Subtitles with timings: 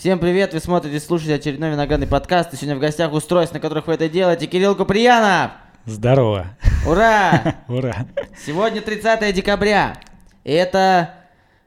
[0.00, 2.54] Всем привет, вы смотрите, слушаете очередной виноградный подкаст.
[2.54, 5.52] И сегодня в гостях устройств, на которых вы это делаете, Кирилл Куприянов.
[5.84, 6.56] Здорово.
[6.88, 7.56] Ура!
[7.68, 8.06] Ура.
[8.46, 10.00] Сегодня 30 декабря.
[10.42, 11.16] И это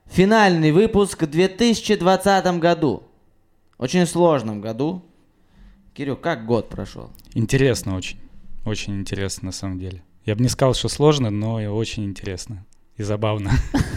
[0.07, 3.03] финальный выпуск в 2020 году.
[3.77, 5.05] Очень сложном году.
[5.93, 7.11] Кирилл, как год прошел?
[7.35, 8.17] Интересно очень.
[8.65, 10.01] Очень интересно на самом деле.
[10.25, 12.65] Я бы не сказал, что сложно, но и очень интересно.
[12.97, 13.51] И забавно.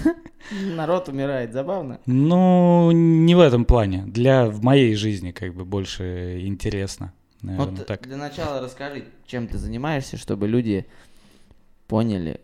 [0.76, 2.00] Народ умирает, забавно.
[2.06, 4.04] Ну, не в этом плане.
[4.06, 7.12] Для в моей жизни как бы больше интересно.
[7.42, 8.02] Наверное, Вот так.
[8.02, 10.86] для начала расскажи, чем ты занимаешься, чтобы люди
[11.86, 12.40] поняли,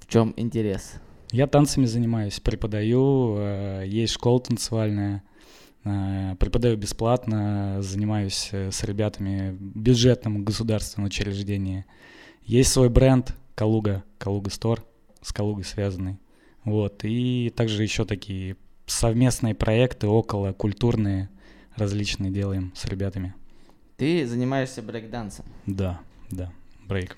[0.00, 0.94] в чем интерес.
[1.32, 5.22] Я танцами занимаюсь, преподаю, э, есть школа танцевальная,
[5.84, 11.84] э, преподаю бесплатно, занимаюсь э, с ребятами в бюджетном государственном учреждении.
[12.44, 14.84] Есть свой бренд Калуга, Калуга Стор,
[15.20, 16.18] с Калугой связанный.
[16.66, 18.56] Вот, и также еще такие
[18.86, 21.30] совместные проекты около культурные
[21.76, 23.34] различные делаем с ребятами.
[23.96, 25.46] Ты занимаешься брейкдансом.
[25.66, 26.52] Да, да,
[26.88, 27.16] брейк.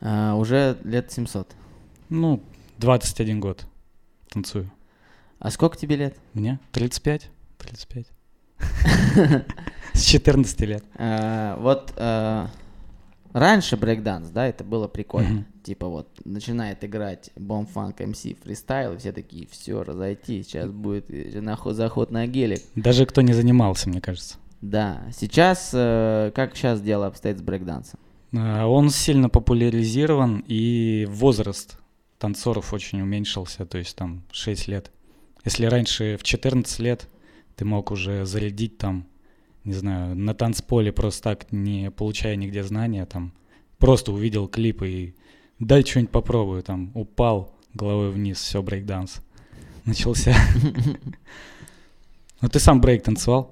[0.00, 1.54] А, уже лет 700.
[2.08, 2.42] Ну,
[2.78, 3.66] 21 год
[4.30, 4.72] танцую.
[5.38, 6.16] А сколько тебе лет?
[6.32, 8.06] Мне 35, 35.
[9.92, 10.84] С 14 лет.
[10.94, 12.48] А, вот а,
[13.38, 15.30] раньше брейкданс, да, это было прикольно.
[15.30, 15.46] Мгм.
[15.62, 21.40] Типа вот начинает играть бомфанк МС фристайл, и все такие, все, разойти, сейчас будет э,
[21.40, 22.60] нахуй заход на гелик.
[22.74, 24.36] Даже кто не занимался, мне кажется.
[24.60, 28.00] Да, сейчас, э, как сейчас дело обстоит с брейкдансом?
[28.36, 31.78] А, Он сильно популяризирован, и возраст
[32.18, 34.90] танцоров очень уменьшился, то есть там 6 лет.
[35.44, 37.08] Если раньше в 14 лет
[37.56, 39.06] ты мог уже зарядить там,
[39.68, 43.34] не знаю, на танцполе просто так, не получая нигде знания, там,
[43.76, 45.14] просто увидел клип и
[45.58, 49.20] дай что-нибудь попробую, там, упал головой вниз, все, брейкданс.
[49.84, 50.34] Начался.
[52.40, 53.50] Ну ты сам брейк танцевал?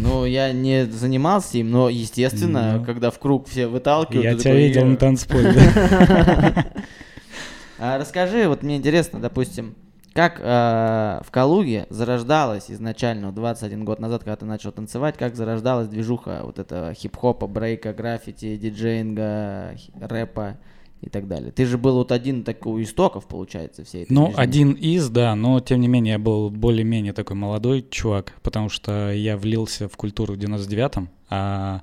[0.00, 2.84] Ну, я не занимался им, но, естественно, Ну.
[2.84, 4.24] когда в круг все выталкивают...
[4.24, 6.66] Я тебя видел на танцполе, да?
[7.78, 9.74] А расскажи, вот мне интересно, допустим,
[10.16, 15.36] как э, в Калуге зарождалась изначально, вот 21 год назад, когда ты начал танцевать, как
[15.36, 20.56] зарождалась движуха вот этого хип-хопа, брейка, граффити, диджеинга, хи- рэпа
[21.02, 21.52] и так далее.
[21.52, 24.42] Ты же был вот один такой у истоков, получается, всей этой Ну, движения.
[24.42, 29.12] один из, да, но тем не менее я был более-менее такой молодой чувак, потому что
[29.12, 31.82] я влился в культуру в 99-м, а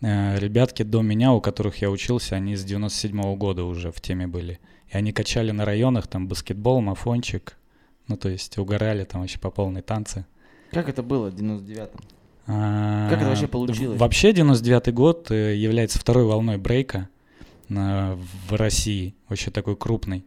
[0.00, 4.26] э, ребятки до меня, у которых я учился, они с 97-го года уже в теме
[4.26, 4.58] были.
[4.92, 7.58] И они качали на районах там баскетбол, мафончик,
[8.08, 10.24] ну, то есть угорали там вообще по полной танцы.
[10.70, 12.00] Как это было в 99-м?
[12.48, 13.98] А, Как это вообще получилось?
[13.98, 17.08] Вообще 99-й год э, является второй волной брейка
[17.68, 18.16] на-
[18.48, 20.24] в России, вообще такой крупный.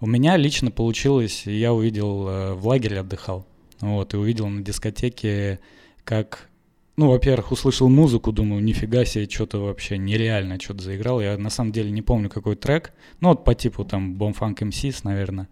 [0.00, 3.46] У меня лично получилось, я увидел, э, в лагере отдыхал,
[3.80, 5.58] вот, и увидел на дискотеке,
[6.04, 6.48] как,
[6.96, 11.20] ну, во-первых, услышал музыку, думаю, нифига себе, что-то вообще нереально что-то заиграл.
[11.20, 15.00] Я на самом деле не помню, какой трек, ну, вот по типу там Bombfunk MCs,
[15.02, 15.48] наверное.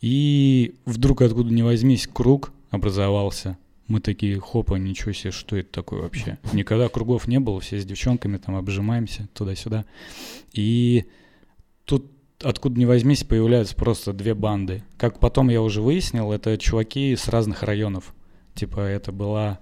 [0.00, 3.56] И вдруг откуда ни возьмись круг образовался.
[3.88, 6.38] Мы такие, хопа, ничего себе, что это такое вообще?
[6.52, 9.84] Никогда кругов не было, все с девчонками там обжимаемся туда-сюда.
[10.52, 11.06] И
[11.84, 12.10] тут
[12.42, 14.82] откуда ни возьмись появляются просто две банды.
[14.96, 18.12] Как потом я уже выяснил, это чуваки с разных районов.
[18.54, 19.60] Типа это была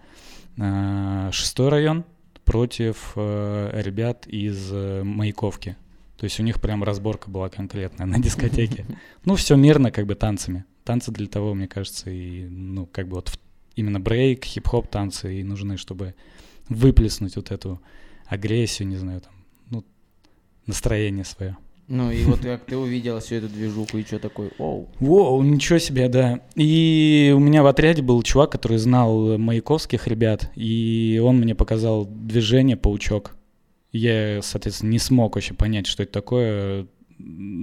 [0.57, 2.05] э, шестой район
[2.45, 5.77] против э, ребят из э, Маяковки.
[6.17, 8.87] То есть у них прям разборка была конкретная на дискотеке.
[9.25, 10.65] Ну, все мирно, как бы танцами.
[10.85, 13.33] Танцы для того, мне кажется, и, ну, как бы вот
[13.75, 16.15] именно брейк, хип-хоп танцы и нужны, чтобы
[16.69, 17.81] выплеснуть вот эту
[18.27, 19.33] агрессию, не знаю, там,
[19.71, 19.85] ну,
[20.67, 21.57] настроение свое.
[21.87, 24.89] Ну и вот как ты увидел всю эту движуху и что такой, оу.
[25.01, 26.41] Воу, ничего себе, да.
[26.55, 32.07] И у меня в отряде был чувак, который знал маяковских ребят, и он мне показал
[32.07, 33.37] движение «Паучок».
[33.95, 36.87] Я, соответственно, не смог вообще понять, что это такое,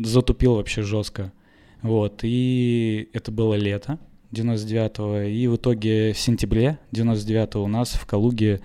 [0.05, 1.33] затупил вообще жестко.
[1.81, 3.99] Вот, и это было лето
[4.31, 8.61] 99-го, и в итоге в сентябре 99-го у нас в Калуге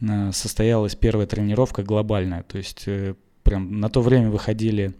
[0.00, 4.94] э, состоялась первая тренировка глобальная, то есть э, прям на то время выходили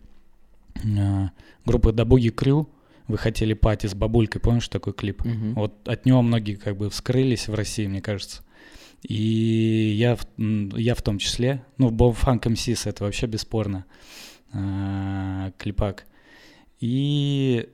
[1.64, 2.69] группы Дабуги Крю,
[3.06, 5.25] выходили пати с бабулькой, помнишь такой клип?
[5.25, 5.55] Мгм.
[5.55, 8.43] Вот от него многие как бы вскрылись в России, мне кажется.
[9.02, 13.84] И я, я в том числе, ну, Боб Фанк МСИС это вообще бесспорно,
[14.52, 16.06] а, клипак.
[16.78, 17.69] И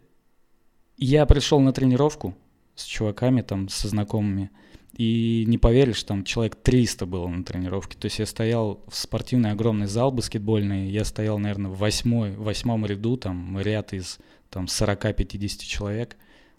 [0.96, 2.34] я пришел на тренировку
[2.74, 4.50] с чуваками там, со знакомыми,
[4.94, 7.96] и не поверишь, там человек 300 было на тренировке.
[7.96, 12.84] То есть я стоял в спортивный огромный зал баскетбольный, я стоял, наверное, в восьмой, восьмом
[12.84, 14.18] ряду, там ряд из
[14.50, 16.16] там 40-50 человек.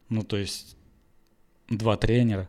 [0.07, 0.77] Ну, то есть
[1.69, 2.47] два тренера.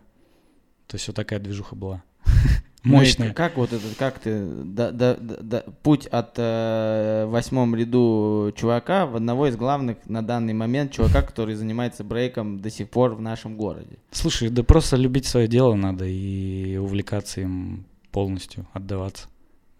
[0.86, 2.04] То есть вот такая движуха была.
[2.82, 3.34] Мощная.
[3.34, 9.04] как вот этот, как ты, да- да- да- да- путь от э, восьмом ряду чувака
[9.04, 13.20] в одного из главных на данный момент чувака, который занимается брейком до сих пор в
[13.20, 13.98] нашем городе.
[14.10, 19.28] Слушай, да просто любить свое дело надо и увлекаться им полностью, отдаваться.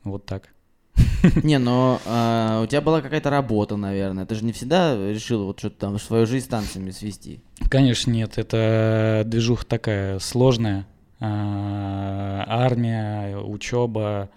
[0.05, 0.51] Вот так.
[1.43, 4.27] Не, но а, у тебя была какая-то работа, наверное.
[4.27, 7.41] Ты же не всегда решил вот что-то там свою жизнь с танцами свести.
[7.69, 10.87] Конечно, нет, это движуха такая сложная.
[11.21, 14.31] А, Армия, учеба.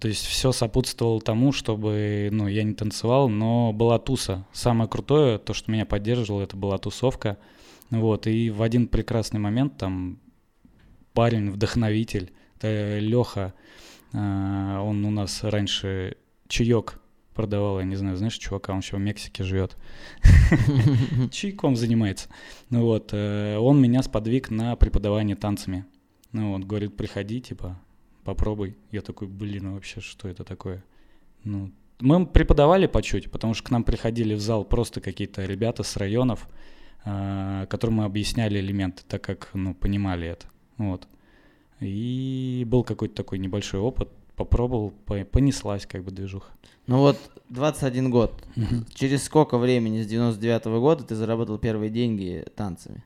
[0.00, 4.46] То есть все сопутствовало тому, чтобы, ну, я не танцевал, но была туса.
[4.52, 7.38] Самое крутое, то, что меня поддерживало, это была тусовка.
[7.90, 10.18] Вот, и в один прекрасный момент там
[11.14, 13.54] парень, вдохновитель, Леха,
[14.12, 16.16] он у нас раньше
[16.48, 17.00] чаек
[17.38, 19.76] продавал, я не знаю, знаешь, чувака, он еще в Мексике живет.
[21.30, 22.28] Чайком занимается.
[22.68, 25.84] Ну вот, э, он меня сподвиг на преподавание танцами.
[26.32, 27.78] Ну вот, говорит, приходи, типа,
[28.24, 28.76] попробуй.
[28.90, 30.82] Я такой, блин, а вообще, что это такое?
[31.44, 31.70] Ну,
[32.00, 35.96] мы преподавали по чуть, потому что к нам приходили в зал просто какие-то ребята с
[35.96, 36.48] районов,
[37.04, 40.46] э, которым мы объясняли элементы, так как, ну, понимали это.
[40.76, 41.06] Вот.
[41.78, 44.08] И был какой-то такой небольшой опыт,
[44.38, 46.50] попробовал, по- понеслась как бы движуха.
[46.86, 47.18] Ну вот
[47.50, 48.42] 21 год.
[48.94, 53.04] Через сколько времени с 99 года ты заработал первые деньги танцами?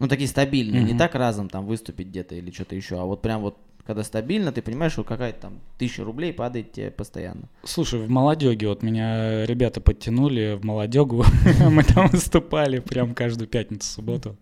[0.00, 3.40] Ну, такие стабильные, не так разом там выступить где-то или что-то еще, а вот прям
[3.42, 3.56] вот
[3.86, 7.48] когда стабильно, ты понимаешь, что какая-то там тысяча рублей падает тебе постоянно.
[7.64, 11.24] Слушай, в молодеге вот меня ребята подтянули в молодегу,
[11.70, 14.36] мы там выступали прям каждую пятницу, субботу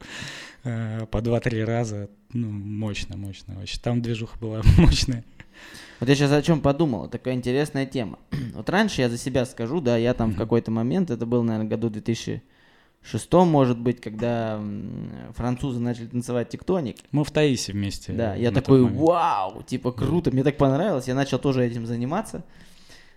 [0.64, 2.08] э, по два-три раза.
[2.32, 3.78] Ну, мощно, мощно вообще.
[3.80, 5.24] Там движуха была мощная.
[6.00, 8.18] Вот я сейчас о чем подумал, такая интересная тема.
[8.54, 11.68] вот раньше я за себя скажу, да, я там в какой-то момент, это был, наверное,
[11.68, 14.60] году 2006, может быть, когда
[15.34, 16.96] французы начали танцевать тектоник.
[17.12, 18.12] Мы в Таисе вместе.
[18.12, 22.44] Да, я такой, вау, типа круто, мне так понравилось, я начал тоже этим заниматься,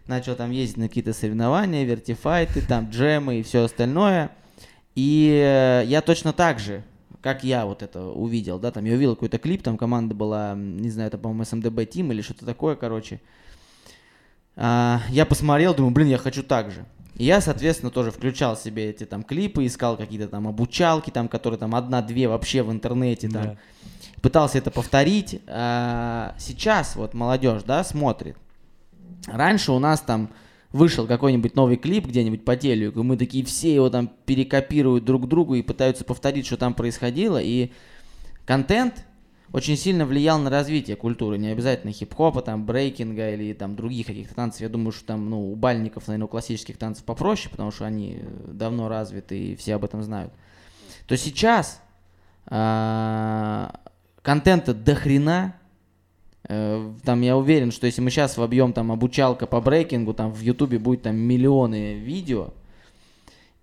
[0.07, 4.31] начал там ездить на какие-то соревнования, вертифайты, там джемы и все остальное,
[4.96, 6.84] и э, я точно так же,
[7.24, 10.90] как я вот это увидел, да, там я увидел какой-то клип, там команда была, не
[10.92, 13.22] знаю, это, по-моему, СМДБ Тим или что-то такое, короче,
[14.56, 16.86] А, я посмотрел, думаю, блин, я хочу так же.
[17.16, 21.60] И я, соответственно, тоже включал себе эти там клипы, искал какие-то там обучалки, там, которые
[21.60, 23.58] там одна-две вообще в интернете, там, Да.
[24.22, 25.42] пытался это повторить.
[25.48, 28.36] А, Сейчас вот молодежь, да, смотрит.
[29.28, 30.30] Раньше у нас там
[30.74, 35.30] вышел какой-нибудь новый клип где-нибудь по телеку, и мы такие все его там перекопируют друг
[35.30, 37.42] другу и пытаются повторить, что там происходило.
[37.42, 37.72] И
[38.46, 39.06] контент
[39.54, 44.34] очень сильно влиял на развитие культуры, не обязательно хип-хопа, там, брейкинга или там других каких-то
[44.34, 44.62] танцев.
[44.62, 48.18] Я думаю, что там, ну, у бальников, наверное, у классических танцев попроще, потому что они
[48.20, 50.34] э, давно развиты и все об этом знают.
[51.08, 51.81] То сейчас
[52.48, 53.80] а,
[54.22, 55.56] контента до хрена.
[56.50, 60.40] Э, Там я уверен, что если мы сейчас вобьем там обучалка по брейкингу, там в
[60.42, 62.50] Ютубе будет там миллионы видео.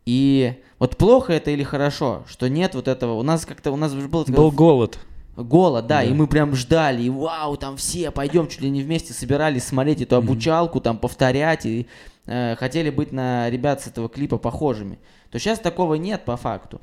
[0.07, 3.15] И вот плохо это или хорошо, что нет вот этого.
[3.15, 4.99] У нас как-то у нас же было такое Был голод.
[5.37, 6.05] голод, да, Да.
[6.05, 10.01] и мы прям ждали, и вау, там все пойдем, чуть ли не вместе собирались смотреть
[10.03, 11.87] эту обучалку, там повторять, и
[12.27, 14.99] э, хотели быть на ребят с этого клипа похожими.
[15.31, 16.81] То сейчас такого нет по факту.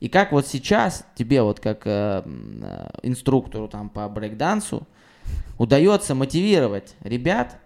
[0.00, 4.86] И как вот сейчас тебе вот как э, э, инструктору там по брейкдансу
[5.58, 7.58] удается мотивировать ребят,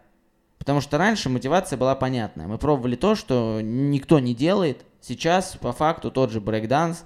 [0.58, 2.46] потому что раньше мотивация была понятная.
[2.46, 4.84] Мы пробовали то, что никто не делает.
[5.00, 7.04] Сейчас по факту тот же брейкданс,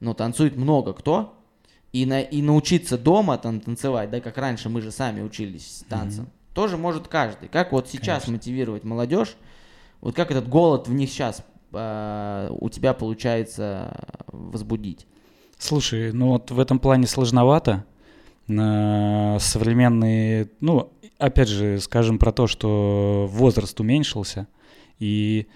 [0.00, 1.34] ну, танцует много кто,
[1.92, 6.28] и, на, и научиться дома там танцевать, да, как раньше мы же сами учились танцам,
[6.54, 7.48] тоже может каждый.
[7.48, 8.32] Как вот сейчас Конечно.
[8.32, 9.36] мотивировать молодежь,
[10.00, 13.96] вот как этот голод в них сейчас а, у тебя получается
[14.26, 15.06] возбудить?
[15.58, 17.84] Слушай, ну вот в этом плане сложновато.
[18.46, 24.48] Современные, ну, опять же, скажем про то, что возраст уменьшился,
[24.98, 25.46] и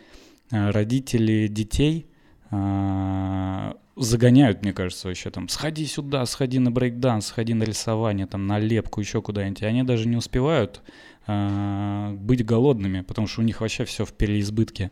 [0.50, 2.06] а, родители детей
[2.50, 8.46] а, загоняют, мне кажется, вообще там, сходи сюда, сходи на брейкданс, сходи на рисование, там,
[8.46, 9.62] на лепку, еще куда-нибудь.
[9.62, 10.82] Они даже не успевают
[11.26, 14.90] а, быть голодными, потому что у них вообще все в переизбытке.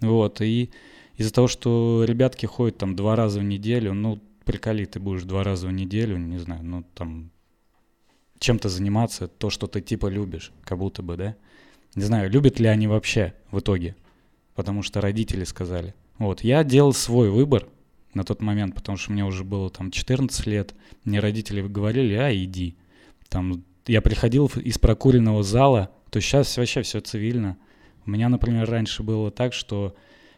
[0.00, 0.70] Вот, и
[1.16, 5.44] из-за того, что ребятки ходят там два раза в неделю, ну, приколи, ты будешь два
[5.44, 7.30] раза в неделю, не знаю, ну, там,
[8.38, 11.36] чем-то заниматься, то, что ты типа любишь, как будто бы, да?
[11.94, 13.96] Не знаю, любят ли они вообще в итоге,
[14.54, 15.94] потому что родители сказали.
[16.18, 17.68] Вот, я делал свой выбор
[18.14, 22.34] на тот момент, потому что мне уже было там 14 лет, мне родители говорили, а,
[22.34, 22.76] иди.
[23.28, 27.56] Там, я приходил из прокуренного зала, то сейчас вообще все цивильно.
[28.06, 29.94] У меня, например, раньше было так, что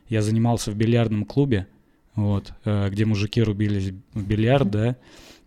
[0.09, 1.67] я занимался в бильярдном клубе,
[2.15, 4.97] вот, э, где мужики рубились в бильярд, да.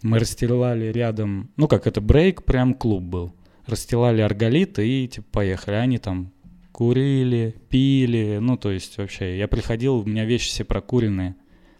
[0.01, 3.34] Мы расстилали рядом, ну как это, брейк, прям клуб был.
[3.65, 5.75] Расстилали арголит и типа поехали.
[5.75, 6.31] Они там
[6.72, 11.36] курили, пили, ну то есть вообще, я приходил, у меня вещи все прокуренные.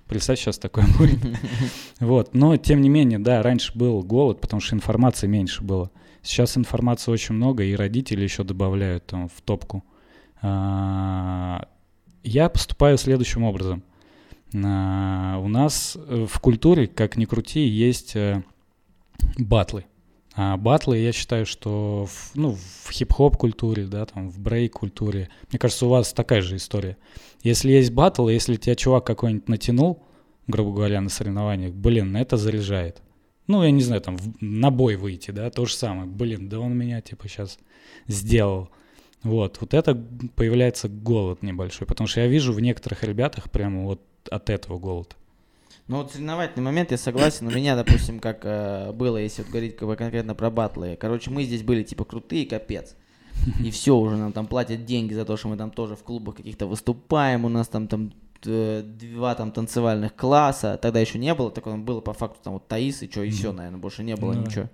[0.08, 1.20] Представь, сейчас такое будет.
[2.00, 5.92] Вот, но тем не менее, да, раньше был голод, потому что информации меньше было.
[6.22, 9.84] Сейчас информации очень много, и родители еще добавляют там в топку.
[10.42, 11.68] А,
[12.24, 13.84] я поступаю следующим образом.
[14.54, 18.44] А, у нас э, в культуре, как ни крути, есть э,
[19.38, 19.86] батлы.
[20.38, 25.30] А батлы, я считаю, что в, ну, в хип-хоп культуре, да, там, в брейк культуре,
[25.50, 26.98] мне кажется, у вас такая же история.
[27.42, 30.04] Если есть батл, если тебя чувак какой-нибудь натянул,
[30.48, 33.02] грубо говоря, на соревнованиях, блин, это заряжает.
[33.48, 36.08] Ну, я не знаю, там, в, на бой выйти, да, то же самое.
[36.08, 37.58] Блин, да он меня, типа, сейчас
[38.08, 38.70] сделал.
[39.24, 39.96] Вот, вот это
[40.36, 45.16] появляется голод небольшой, потому что я вижу в некоторых ребятах прямо вот от этого голод.
[45.88, 47.48] Ну вот соревновательный момент, я согласен.
[47.48, 50.98] У меня, допустим, как э, было, если вот говорить как бы, конкретно про батлы.
[51.00, 52.96] Короче, мы здесь были типа крутые, капец.
[53.64, 56.38] И все, уже нам там платят деньги за то, что мы там тоже в клубах
[56.38, 57.46] каких-то выступаем.
[57.46, 60.80] У нас там, там два там танцевальных класса.
[60.82, 63.52] Тогда еще не было, такое было по факту там вот Таис и что, и все,
[63.52, 64.70] наверное, больше не было ну, ничего.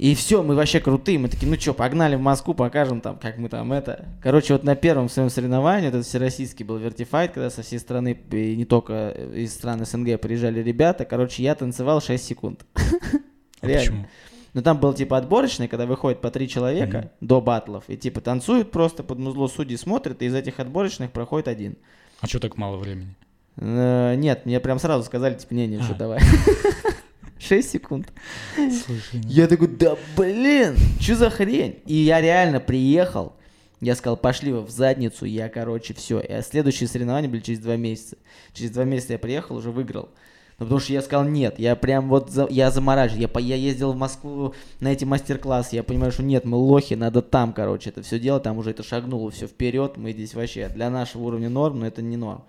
[0.00, 1.18] И все, мы вообще крутые.
[1.18, 4.06] Мы такие, ну что, погнали в Москву, покажем там, как мы там это.
[4.22, 8.56] Короче, вот на первом своем соревновании, это всероссийский был вертифайт, когда со всей страны, и
[8.56, 11.04] не только из стран СНГ приезжали ребята.
[11.04, 12.64] Короче, я танцевал 6 секунд.
[13.60, 14.08] А Реально.
[14.54, 17.10] Ну там был типа отборочный, когда выходит по три человека mm-hmm.
[17.20, 21.46] до батлов, и типа танцуют просто под музло судьи смотрят, и из этих отборочных проходит
[21.46, 21.76] один.
[22.22, 23.14] А что так мало времени?
[23.56, 25.82] Э, нет, мне прям сразу сказали, типа, не, не, а.
[25.82, 26.20] что давай.
[27.40, 28.12] 6 секунд.
[28.56, 29.28] Слушай, ну...
[29.28, 31.80] Я такой, да блин, что за хрень?
[31.86, 33.32] И я реально приехал,
[33.80, 36.20] я сказал, пошли в задницу, я, короче, все.
[36.20, 38.16] И следующие соревнования были через два месяца.
[38.52, 40.10] Через два месяца я приехал, уже выиграл.
[40.58, 43.30] Ну, потому что я сказал, нет, я прям вот, за, я замораживаю.
[43.34, 47.22] Я, я ездил в Москву на эти мастер-классы, я понимаю, что нет, мы лохи, надо
[47.22, 50.90] там, короче, это все делать, там уже это шагнуло все вперед, мы здесь вообще для
[50.90, 52.44] нашего уровня норм, но это не норм.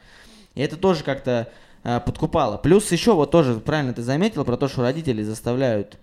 [0.56, 1.50] И это тоже как-то
[1.84, 2.58] подкупало.
[2.58, 5.98] Плюс еще вот тоже, правильно ты заметил, про то, что родители заставляют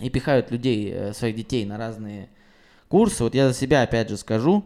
[0.00, 2.28] и пихают людей, э, своих детей на разные
[2.88, 3.22] курсы.
[3.22, 4.64] Вот я за себя опять же скажу,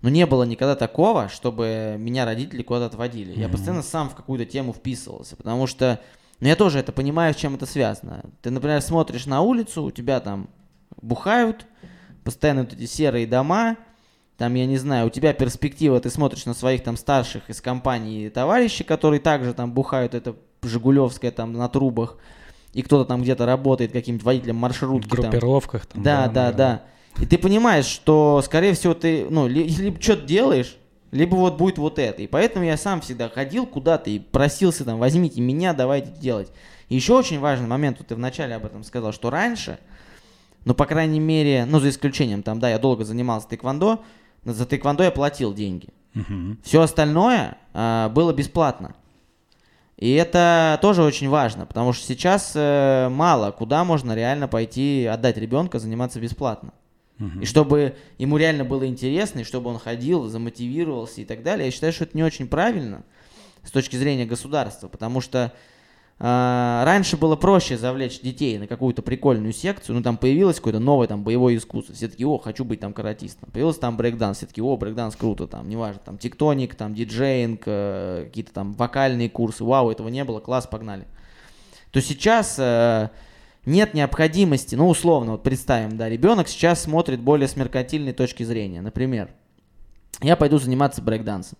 [0.00, 3.34] но не было никогда такого, чтобы меня родители куда-то отводили.
[3.34, 3.40] Mm-hmm.
[3.40, 6.00] Я постоянно сам в какую-то тему вписывался, потому что,
[6.40, 8.24] ну я тоже это понимаю, с чем это связано.
[8.42, 10.48] Ты, например, смотришь на улицу, у тебя там
[11.00, 11.66] бухают,
[12.24, 13.76] постоянно вот эти серые дома,
[14.42, 18.28] там, я не знаю, у тебя перспектива, ты смотришь на своих там старших из компании
[18.28, 20.34] товарищей, которые также там бухают, это
[20.64, 22.16] Жигулевская там на трубах,
[22.72, 25.06] и кто-то там где-то работает каким-то водителем маршрутки.
[25.06, 26.02] В группировках там.
[26.02, 26.82] Да, да, да, да.
[27.22, 30.76] И ты понимаешь, что, скорее всего, ты, ну, ли, либо что-то делаешь,
[31.12, 32.22] либо вот будет вот это.
[32.22, 36.50] И поэтому я сам всегда ходил куда-то и просился там, возьмите меня, давайте делать.
[36.88, 39.78] И еще очень важный момент, вот ты вначале об этом сказал, что раньше,
[40.64, 44.02] ну, по крайней мере, ну, за исключением, там, да, я долго занимался тэквондо,
[44.44, 45.88] за тэквондо я платил деньги.
[46.14, 46.56] Угу.
[46.62, 48.94] Все остальное э, было бесплатно.
[49.96, 55.36] И это тоже очень важно, потому что сейчас э, мало куда можно реально пойти отдать
[55.36, 56.72] ребенка заниматься бесплатно.
[57.20, 57.40] Угу.
[57.42, 61.70] И чтобы ему реально было интересно, и чтобы он ходил, замотивировался и так далее, я
[61.70, 63.04] считаю, что это не очень правильно
[63.62, 65.52] с точки зрения государства, потому что
[66.18, 71.24] раньше было проще завлечь детей на какую-то прикольную секцию, ну там появилось какое-то новое там
[71.24, 73.50] боевое искусство, все таки о, хочу быть там каратистом.
[73.50, 78.24] Появился там брейкданс, все таки о, брейкданс круто, там, неважно, там тектоник, там DJing, э,
[78.26, 81.06] какие-то там вокальные курсы, вау, этого не было, класс, погнали.
[81.90, 83.10] То сейчас э,
[83.66, 88.80] нет необходимости, ну условно, вот представим, да, ребенок сейчас смотрит более с меркантильной точки зрения,
[88.80, 89.30] например,
[90.20, 91.58] я пойду заниматься брейкдансом.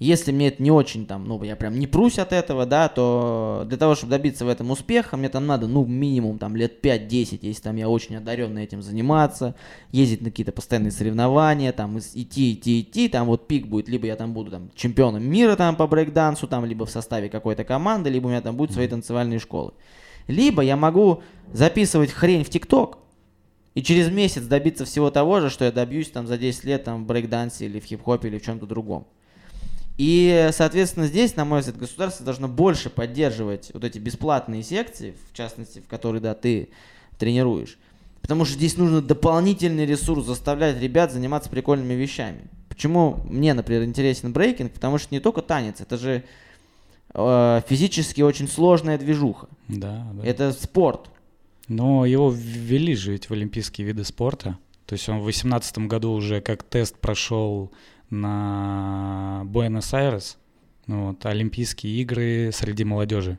[0.00, 3.64] Если мне это не очень там, ну, я прям не прусь от этого, да, то
[3.68, 7.40] для того, чтобы добиться в этом успеха, мне там надо, ну, минимум там лет 5-10,
[7.42, 9.54] если там я очень одаренный этим заниматься,
[9.92, 14.16] ездить на какие-то постоянные соревнования, там идти, идти, идти, там вот пик будет, либо я
[14.16, 18.28] там буду там чемпионом мира там по брейкдансу, там, либо в составе какой-то команды, либо
[18.28, 19.74] у меня там будут свои танцевальные школы.
[20.28, 22.96] Либо я могу записывать хрень в ТикТок,
[23.74, 27.04] и через месяц добиться всего того же, что я добьюсь там за 10 лет там
[27.04, 29.06] в брейкдансе или в хип-хопе или в чем-то другом.
[30.02, 35.36] И, соответственно, здесь, на мой взгляд, государство должно больше поддерживать вот эти бесплатные секции, в
[35.36, 36.70] частности, в которые, да, ты
[37.18, 37.76] тренируешь.
[38.22, 42.40] Потому что здесь нужно дополнительный ресурс заставлять ребят заниматься прикольными вещами.
[42.70, 44.72] Почему мне, например, интересен брейкинг?
[44.72, 46.24] Потому что не только танец, это же
[47.12, 49.48] э, физически очень сложная движуха.
[49.68, 50.24] Да, да.
[50.24, 51.10] Это спорт.
[51.68, 54.56] Но его ввели же ведь в олимпийские виды спорта.
[54.86, 57.70] То есть он в 2018 году уже как тест прошел
[58.10, 60.38] на Буэнос-Айрес,
[60.86, 63.38] Ну Вот, Олимпийские игры среди молодежи.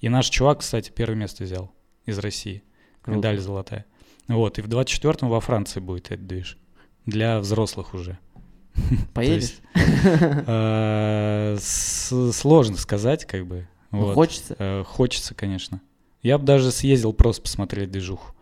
[0.00, 1.72] И наш чувак, кстати, первое место взял
[2.06, 2.62] из России.
[3.02, 3.18] Круто.
[3.18, 3.86] Медаль золотая.
[4.28, 6.58] Вот, и в 24-м во Франции будет этот движ.
[7.06, 8.18] Для взрослых уже.
[9.14, 9.58] Поедешь?
[10.46, 13.66] Э, Сложно сказать, как бы.
[13.90, 14.12] Ну.
[14.12, 14.54] Хочется?
[14.58, 15.80] Э, Хочется, конечно.
[16.22, 18.34] Я бы даже съездил просто посмотреть движуху.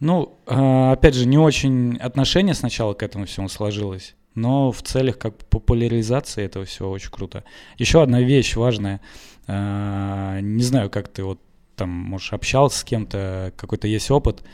[0.00, 5.18] Ну, э, опять же, не очень отношение сначала к этому всему сложилось, но в целях
[5.18, 7.42] как популяризации этого всего очень круто.
[7.78, 9.00] Еще одна вещь важная.
[9.48, 11.40] Э, Не знаю, как ты вот
[11.74, 14.44] там, может, общался с кем-то, какой-то есть опыт.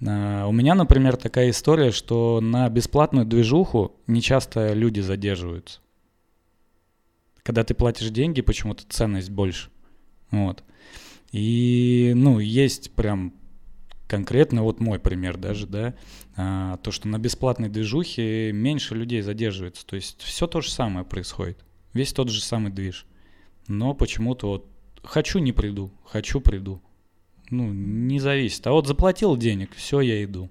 [0.00, 5.80] Э, У меня, например, такая история, что на бесплатную движуху не часто люди задерживаются.
[7.42, 9.70] Когда ты платишь деньги, почему-то ценность больше.
[10.30, 10.64] Вот.
[11.32, 13.34] И, ну, есть прям
[14.08, 15.94] конкретно вот мой пример даже, да,
[16.36, 19.86] а, то, что на бесплатной движухе меньше людей задерживается.
[19.86, 21.58] То есть все то же самое происходит.
[21.92, 23.06] Весь тот же самый движ.
[23.68, 24.66] Но почему-то вот
[25.04, 26.82] хочу не приду, хочу приду.
[27.50, 28.66] Ну, не зависит.
[28.66, 30.50] А вот заплатил денег, все, я иду.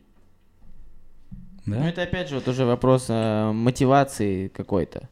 [1.65, 1.79] Да?
[1.79, 5.09] Ну, это опять же вот уже вопрос э, мотивации какой-то.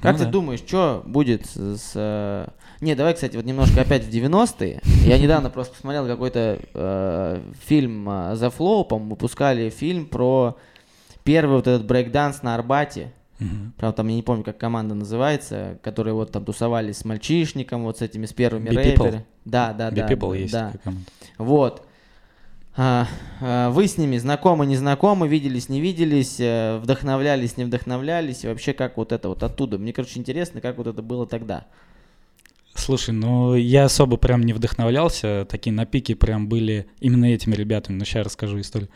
[0.00, 0.30] Как Ну ты да.
[0.30, 1.54] думаешь, что будет с...
[1.54, 2.48] с, э,
[2.80, 4.80] Не, давай, кстати, вот немножко опять в 90-е.
[5.04, 10.56] Я недавно просто посмотрел какой-то э, фильм э, Flow, по-моему, выпускали фильм про
[11.24, 13.12] первый вот этот брейкданс на Арбате.
[13.38, 13.72] Мгм.
[13.76, 17.98] Правда, там я не помню, как команда называется, которые вот там тусовались с мальчишником, вот
[17.98, 19.24] с этими, с первыми рэперами.
[19.44, 20.08] Да, да, Be да.
[20.08, 20.72] People да, есть да.
[20.82, 21.06] команда.
[21.38, 21.87] Вот.
[22.80, 23.08] А,
[23.40, 28.46] а, Вы с ними знакомы, не знакомы, виделись, не виделись, э, вдохновлялись, не вдохновлялись, и
[28.46, 29.78] вообще как вот это вот оттуда.
[29.78, 31.66] Мне, короче, интересно, как вот это было тогда.
[32.76, 37.96] Слушай, ну я особо прям не вдохновлялся, такие на пике прям были именно этими ребятами,
[37.96, 38.90] но сейчас расскажу историю.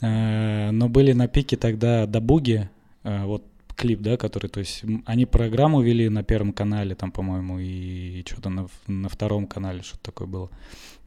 [0.00, 2.70] Э, Но были на пике тогда Дабуги,
[3.02, 3.42] э, вот
[3.74, 8.48] клип, да, который, то есть они программу вели на первом канале, там, по-моему, и что-то
[8.48, 10.50] на, на втором канале что-то такое было.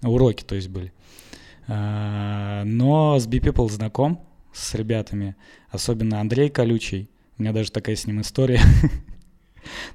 [0.01, 0.91] Уроки, то есть, были.
[1.67, 5.35] Но с B-People знаком, с ребятами,
[5.69, 8.61] особенно Андрей Колючий, у меня даже такая с ним история.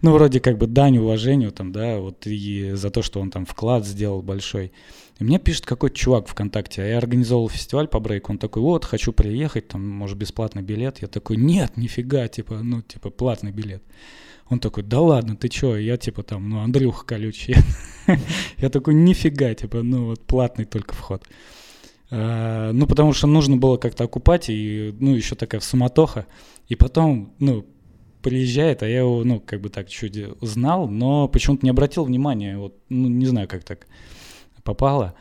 [0.03, 3.47] Ну, вроде как бы дань уважению там, да, вот и за то, что он там
[3.47, 4.73] вклад сделал большой.
[5.19, 8.85] И мне пишет какой-то чувак ВКонтакте, а я организовал фестиваль по брейку, он такой, вот,
[8.85, 11.01] хочу приехать, там, может, бесплатный билет.
[11.01, 13.83] Я такой, нет, нифига, типа, ну, типа, платный билет.
[14.49, 15.77] Он такой, да ладно, ты чё?
[15.77, 17.55] Я типа там, ну, Андрюха колючий.
[18.59, 21.25] Я такой, нифига, типа, ну, вот платный только вход.
[22.15, 26.27] А, Ну, потому что нужно было как-то окупать, и, ну, еще такая суматоха.
[26.69, 27.65] И потом, ну,
[28.23, 32.59] приезжает, а я его, ну, как бы так чуть знал, но почему-то не обратил внимания.
[32.59, 33.87] Вот, ну, не знаю, как так
[34.63, 35.15] попало.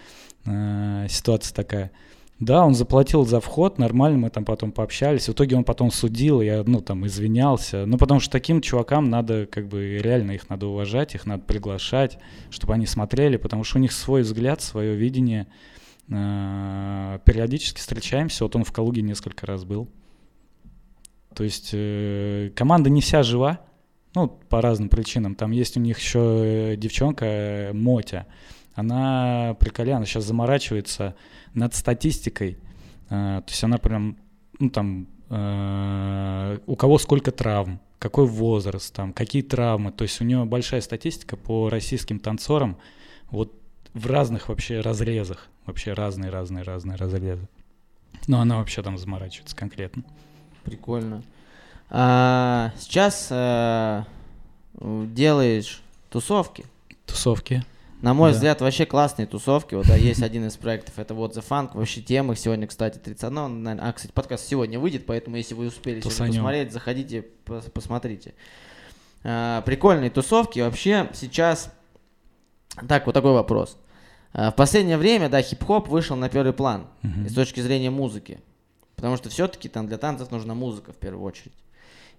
[0.45, 1.91] Э, Ситуация такая.
[2.39, 5.27] Да, он заплатил за вход, нормально, мы там потом пообщались.
[5.29, 7.85] В итоге он потом судил, я, ну, там, извинялся.
[7.85, 12.17] Ну, потому что таким чувакам надо, как бы, реально их надо уважать, их надо приглашать,
[12.49, 15.47] чтобы они смотрели, потому что у них свой взгляд, свое видение.
[16.09, 19.89] Э, Периодически встречаемся, вот он в Калуге несколько раз был.
[21.33, 23.61] То есть э, команда не вся жива,
[24.13, 25.35] ну, по разным причинам.
[25.35, 28.27] Там есть у них еще э, девчонка э, Мотя.
[28.73, 31.15] Она прикольная, она сейчас заморачивается
[31.53, 32.57] над статистикой.
[33.09, 34.17] Э, то есть она прям,
[34.59, 35.07] ну, там,
[36.67, 39.93] у кого сколько травм, какой возраст, там, какие травмы.
[39.93, 42.77] То есть у нее большая статистика по российским танцорам
[43.29, 43.53] вот
[43.93, 45.47] в разных вообще разрезах.
[45.71, 47.47] Вообще разные-разные-разные разрезы.
[48.27, 50.03] Но она вообще там заморачивается конкретно.
[50.65, 51.23] Прикольно.
[51.89, 54.03] А, сейчас э,
[54.73, 56.65] делаешь тусовки.
[57.05, 57.63] Тусовки.
[58.01, 58.35] На мой Да.
[58.35, 59.73] взгляд, вообще классные тусовки.
[59.75, 61.69] Вот, да, есть один из проектов, это вот The Funk.
[61.75, 63.31] Вообще тема сегодня, кстати, 30.
[63.31, 67.71] Ну, наверное, а, кстати, подкаст сегодня выйдет, поэтому если вы успели сегодня посмотреть, заходите, пос-
[67.71, 68.33] посмотрите.
[69.23, 70.59] А, прикольные тусовки.
[70.59, 71.71] Вообще сейчас...
[72.89, 73.77] Так, вот такой вопрос.
[73.77, 73.81] А,
[74.33, 78.39] в последнее время, да, хип-хоп вышел на первый план и с точки зрения музыки.
[78.95, 81.53] Потому что все-таки там для танцев нужна музыка в первую очередь.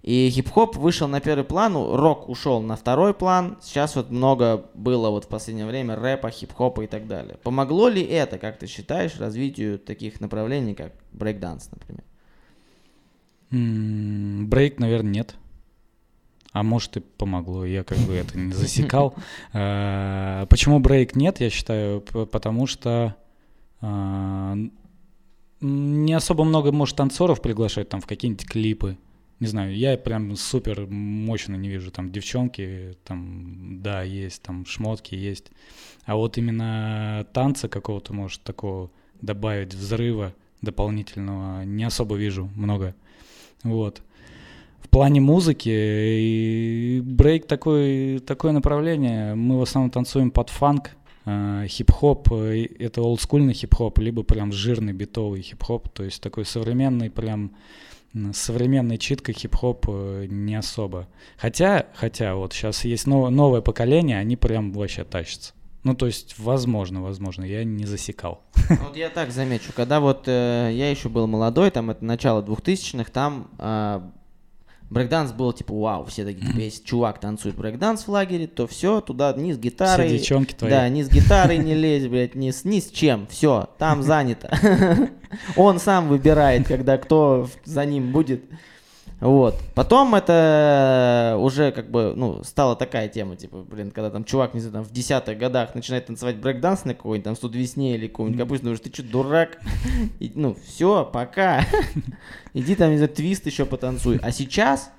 [0.01, 3.57] И хип-хоп вышел на первый план, ну, рок ушел на второй план.
[3.61, 7.37] Сейчас вот много было вот в последнее время рэпа, хип-хопа и так далее.
[7.41, 12.03] Помогло ли это, как ты считаешь, развитию таких направлений, как брейкданс, например?
[14.49, 15.35] Брейк, наверное, нет.
[16.53, 19.15] А может и помогло, я как бы это не засекал.
[19.53, 23.15] А, Почему брейк нет, я считаю, потому что
[23.81, 24.55] а,
[25.61, 28.97] не особо много может танцоров приглашать там в какие-нибудь клипы.
[29.39, 31.91] Не знаю, я прям супер мощно не вижу.
[31.91, 35.51] Там девчонки, там, да, есть, там шмотки есть.
[36.05, 42.95] А вот именно танца какого-то, может, такого добавить взрыва дополнительного не особо вижу много.
[43.63, 44.01] Вот.
[44.83, 49.33] В плане музыки и брейк такой, такое направление.
[49.33, 50.91] Мы в основном танцуем под фанк,
[51.25, 57.09] э, хип-хоп, э, это олдскульный хип-хоп, либо прям жирный битовый хип-хоп, то есть такой современный
[57.09, 57.53] прям
[58.33, 61.07] современный читка хип-хоп э, не особо.
[61.37, 65.53] Хотя, хотя вот сейчас есть нов, новое поколение, они прям вообще тащатся.
[65.83, 68.43] Ну, то есть, возможно, возможно, я не засекал.
[68.69, 73.11] Вот я так замечу, когда вот э, я еще был молодой, там это начало 2000-х,
[73.11, 74.01] там э,
[74.93, 79.01] брейкданс был типа вау, все такие, типа, если чувак танцует брейкданс в лагере, то все,
[79.01, 80.07] туда ни с гитарой.
[80.07, 80.69] Все девчонки твои.
[80.69, 84.57] Да, ни с гитарой не лезь, блядь, ни с, ни с чем, все, там занято.
[85.57, 88.45] Он сам выбирает, когда кто за ним будет.
[89.23, 89.57] Вот.
[89.73, 94.59] Потом это уже как бы, ну, стала такая тема, типа, блин, когда там чувак, не
[94.59, 98.41] знаю, там в десятых годах начинает танцевать брейкданс на какой-нибудь там студ весне или какой-нибудь
[98.41, 99.59] капуст, думаешь, ты что, дурак?
[100.19, 101.65] И, ну, все, пока.
[102.53, 104.19] Иди там, не знаю, твист еще потанцуй.
[104.21, 104.91] А сейчас,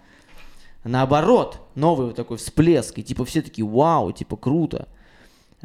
[0.85, 4.89] наоборот, новый вот такой всплеск, и типа все такие, вау, типа, круто.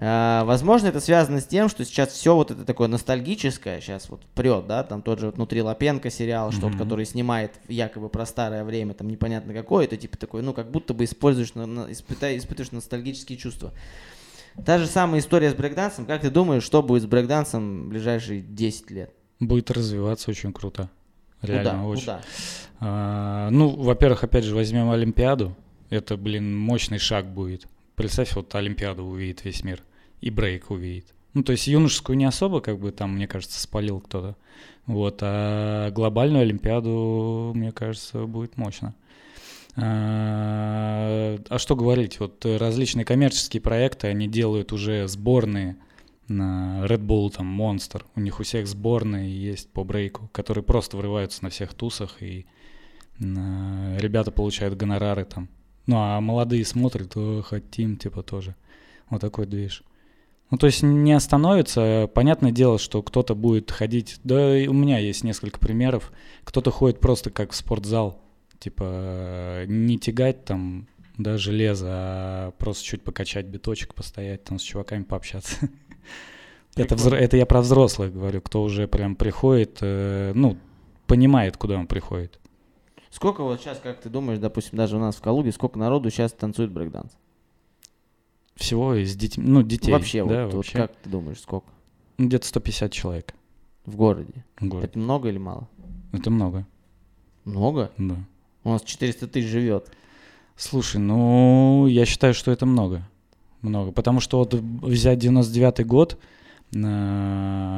[0.02, 4.22] А, возможно, это связано с тем, что сейчас все вот это такое ностальгическое сейчас вот
[4.34, 6.78] прет, да, там тот же вот внутри Лапенко сериал, что-то, mm-hmm.
[6.78, 10.94] который снимает якобы про старое время, там непонятно какое, это типа такой, ну, как будто
[10.94, 13.74] бы используешь, испытай, испытываешь ностальгические чувства.
[14.66, 16.06] Та же самая история с брейкдансом.
[16.06, 19.14] Как ты думаешь, что будет с брейкдансом в ближайшие 10 лет?
[19.42, 20.90] Будет развиваться очень круто.
[21.42, 21.84] Реально куда?
[21.84, 22.02] очень.
[22.02, 22.22] Куда?
[22.80, 25.56] А, ну, во-первых, опять же, возьмем Олимпиаду.
[25.90, 27.68] Это, блин, мощный шаг будет.
[27.96, 29.84] Представь, вот Олимпиаду увидит весь мир
[30.22, 31.14] и брейк увидит.
[31.34, 34.36] Ну, то есть юношескую не особо, как бы там, мне кажется, спалил кто-то.
[34.86, 38.96] Вот, а глобальную Олимпиаду, мне кажется, будет мощно.
[39.76, 45.78] А, а что говорить, вот различные коммерческие проекты, они делают уже сборные
[46.28, 48.04] на Red Bull, там, Monster.
[48.16, 52.48] У них у всех сборные есть по брейку, которые просто врываются на всех тусах, и
[53.22, 55.48] а, ребята получают гонорары там.
[55.86, 58.56] Ну, а молодые смотрят, хотим, типа, тоже.
[59.10, 59.84] Вот такой движ.
[60.52, 62.10] Ну, то есть не остановится.
[62.14, 64.20] Понятное дело, что кто-то будет ходить.
[64.24, 66.12] Да, и у меня есть несколько примеров.
[66.44, 68.20] Кто-то ходит просто как в спортзал.
[68.60, 75.04] Типа не тягать там, да, железо, а просто чуть покачать биточек, постоять там с чуваками
[75.04, 75.56] пообщаться.
[76.76, 80.58] Это, взро- это я про взрослых говорю, кто уже прям приходит, э, ну,
[81.08, 82.40] понимает, куда он приходит.
[83.10, 86.32] Сколько вот сейчас, как ты думаешь, допустим, даже у нас в Калуге, сколько народу сейчас
[86.32, 87.12] танцует брейкданс?
[88.60, 89.92] Всего из детей, ну, детей.
[89.92, 90.78] Вообще, да, вот, вообще.
[90.80, 91.66] вот как ты думаешь, сколько?
[92.18, 93.34] Ну, Где-то 150 человек
[93.86, 94.46] В городе.
[94.60, 94.88] в городе.
[94.88, 95.68] Это много или мало?
[96.12, 96.68] Это много,
[97.46, 97.92] Много?
[97.98, 98.18] да.
[98.66, 99.90] У нас 400 тысяч живет.
[100.58, 103.08] Слушай, ну, я считаю, что это много.
[103.62, 103.92] Много.
[103.94, 106.20] Потому что вот взять 99-й год,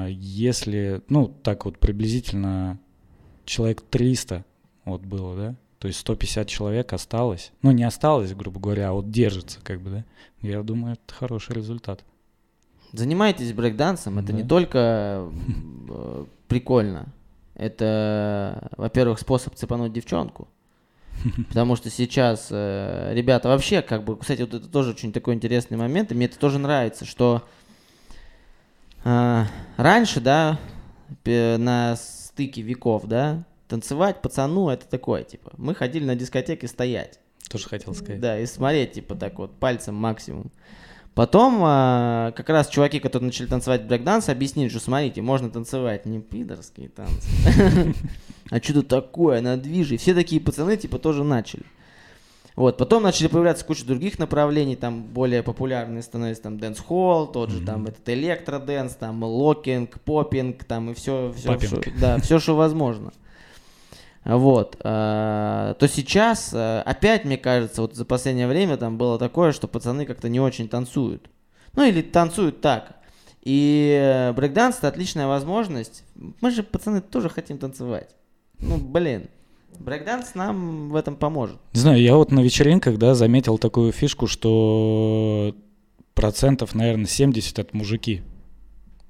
[0.09, 2.79] если, ну, так вот приблизительно
[3.45, 4.43] человек 300
[4.85, 5.55] вот было, да?
[5.81, 7.51] То есть 150 человек осталось.
[7.63, 10.05] Ну, не осталось, грубо говоря, а вот держится, как бы, да?
[10.47, 12.05] Я думаю, это хороший результат.
[12.93, 14.47] Занимайтесь брейкдансом, это не Да.
[14.49, 15.27] только
[15.89, 17.07] э, прикольно.
[17.55, 20.47] Это, во-первых, способ цепануть девчонку.
[21.49, 25.77] Потому что сейчас э, ребята вообще, как бы, кстати, вот это тоже очень такой интересный
[25.77, 27.41] момент, и мне это тоже нравится, что
[29.03, 29.45] э,
[29.77, 30.59] раньше, да,
[31.25, 37.19] на стыке веков, да, танцевать пацану это такое, типа, мы ходили на дискотеки стоять.
[37.49, 38.19] Тоже хотел сказать.
[38.19, 40.51] Да, и смотреть, типа, так вот, пальцем максимум.
[41.13, 46.19] Потом а, как раз чуваки, которые начали танцевать брейкданс, объяснили, что смотрите, можно танцевать не
[46.19, 47.95] пидорские танцы,
[48.49, 49.95] а что-то такое, на движе.
[49.95, 51.63] И Все такие пацаны, типа, тоже начали.
[52.57, 57.65] Вот, потом начали появляться куча других направлений, там более популярные становятся там dancehall, тот же
[57.65, 61.57] там этот electro dance, там locking, popping, там и все, все,
[61.99, 63.13] да, все, что возможно.
[64.23, 69.51] Вот, а, то сейчас а, опять, мне кажется, вот за последнее время там было такое,
[69.51, 71.29] что пацаны как-то не очень танцуют.
[71.73, 72.97] Ну или танцуют так.
[73.43, 76.03] И э, брейкданс это отличная возможность.
[76.41, 78.15] Мы же, пацаны, тоже хотим танцевать.
[78.59, 79.29] Ну, блин,
[79.79, 81.57] брейкданс нам в этом поможет.
[81.73, 85.55] Не знаю, я вот на вечеринках, да, заметил такую фишку, что
[86.13, 88.21] процентов, наверное, 70 это мужики.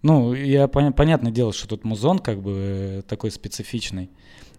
[0.01, 4.09] Ну, я поня- понятное дело, что тут музон как бы э, такой специфичный,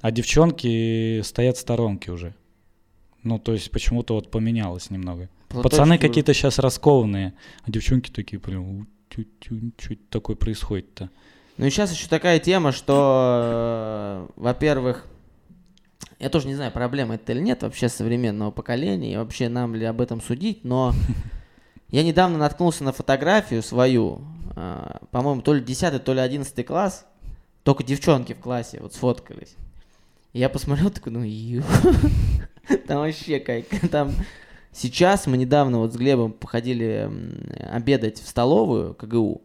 [0.03, 2.35] а девчонки стоят в сторонке уже.
[3.23, 5.31] Ну, то есть почему-то вот поменялось немного.
[5.49, 11.09] Пацаны Платочки- какие-то сейчас раскованные, а девчонки такие прям, «У, тю-тю, что такое происходит-то?
[11.57, 15.07] Ну и сейчас еще такая тема, что, э, во-первых,
[16.19, 19.85] я тоже не знаю, проблема это или нет вообще современного поколения, и вообще нам ли
[19.85, 20.93] об этом судить, но
[21.91, 24.23] я недавно наткнулся на фотографию свою,
[24.57, 27.07] э, по-моему, то ли 10 то ли 11 класс,
[27.63, 29.55] только девчонки в классе вот сфоткались.
[30.33, 31.63] Я посмотрел такой, ну ю.
[32.87, 34.13] Там вообще как, там...
[34.75, 37.11] Сейчас мы недавно вот с Глебом походили
[37.71, 39.43] обедать в столовую КГУ.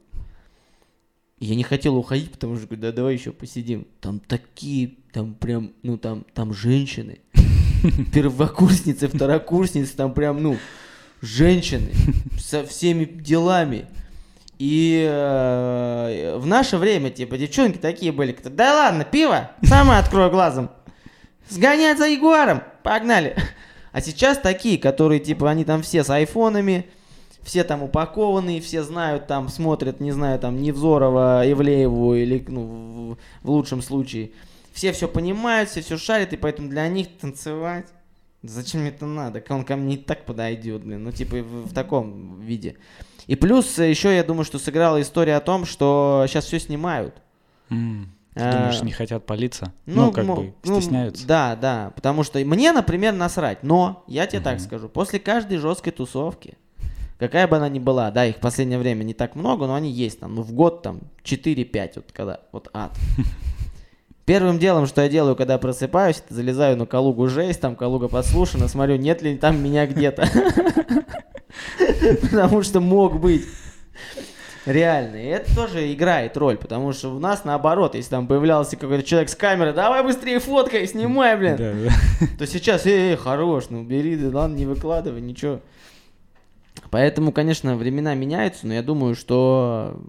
[1.40, 3.86] Я не хотел уходить, потому что говорю, да давай еще посидим.
[4.00, 7.20] Там такие, там прям, ну там, там женщины.
[8.14, 10.58] Первокурсницы, второкурсницы, там прям, ну,
[11.22, 11.92] женщины
[12.40, 13.86] со всеми делами.
[14.60, 20.72] И э, в наше время, типа, девчонки такие были, да ладно, пиво, сама открою глазом.
[21.50, 23.36] Сгонять за Ягуаром, погнали.
[23.92, 26.86] А сейчас такие, которые, типа, они там все с айфонами,
[27.42, 33.48] все там упакованные, все знают, там смотрят, не знаю, там Невзорова, Ивлееву или, ну, в,
[33.48, 34.32] в лучшем случае.
[34.74, 37.88] Все все понимают, все все шарят, и поэтому для них танцевать,
[38.44, 39.44] зачем мне это надо?
[39.50, 42.76] Он ко мне и так подойдет, блин, ну, типа, в, в таком виде.
[43.28, 47.16] И плюс э, еще, я думаю, что сыграла история о том, что сейчас все снимают.
[47.70, 49.74] М, Ты А, думаешь, не хотят палиться?
[49.86, 51.26] Ну, как мо- бы ну, стесняются.
[51.28, 54.64] Да, да, потому что мне, например, насрать, но я тебе так Мгм.
[54.66, 56.56] скажу, после каждой жесткой тусовки,
[57.20, 59.92] какая бы она ни была, да, их в последнее время не так много, но они
[59.92, 62.92] есть там, ну в год там 4-5, вот когда, вот ад.
[64.26, 68.68] Первым делом, что я делаю, когда просыпаюсь, это залезаю на Калугу жесть, там Калуга подслушана,
[68.68, 70.28] смотрю, нет ли там меня где-то.
[72.22, 73.46] Потому что мог быть.
[74.68, 75.16] Реально.
[75.16, 79.30] И это тоже играет роль, потому что у нас наоборот, если там появлялся какой-то человек
[79.30, 81.56] с камерой, давай быстрее фоткай, снимай, блин.
[81.56, 82.28] Да, да.
[82.38, 85.62] То сейчас, эй, эй, хорош, ну бери, да ладно, не выкладывай, ничего.
[86.92, 90.00] Поэтому, конечно, времена меняются, но я думаю, что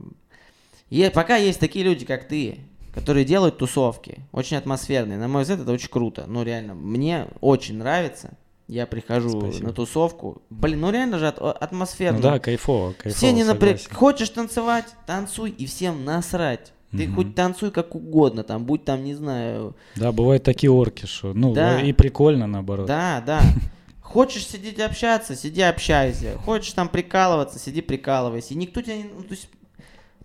[0.90, 2.58] е- пока есть такие люди, как ты,
[2.92, 6.24] которые делают тусовки, очень атмосферные, на мой взгляд, это очень круто.
[6.26, 8.32] Ну, реально, мне очень нравится.
[8.68, 9.68] Я прихожу Спасибо.
[9.68, 10.42] на тусовку.
[10.50, 12.18] Блин, ну реально же ат- атмосферно.
[12.18, 13.78] Ну да, кайфово, кайфово, Все не напряг.
[13.92, 16.72] Хочешь танцевать, танцуй, и всем насрать.
[16.90, 17.14] Ты Мгм.
[17.16, 21.52] хоть танцуй как угодно, там, будь там, не знаю, Да, бывают такие орки, что, ну,
[21.54, 21.80] Да.
[21.80, 22.86] и прикольно наоборот.
[22.86, 23.40] Да, да.
[24.02, 26.36] Хочешь сидеть общаться, сиди общайся.
[26.44, 28.54] Хочешь там прикалываться, сиди прикалывайся.
[28.54, 29.04] И никто тебя не...
[29.04, 29.48] ну, то есть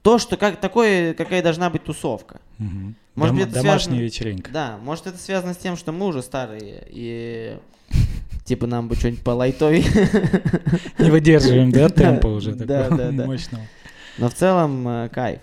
[0.02, 2.40] то, что как такое, какая должна быть тусовка.
[2.60, 2.96] Мгм.
[3.16, 4.52] Может быть, это домашняя связано- вечеринка.
[4.52, 7.58] Да, может это связано с тем, что мы уже старые и
[8.44, 9.84] типа нам бы что-нибудь по лайтовей.
[11.00, 13.66] Не выдерживаем, да, темпа уже такого мощного.
[14.18, 15.42] Но в целом э, кайф.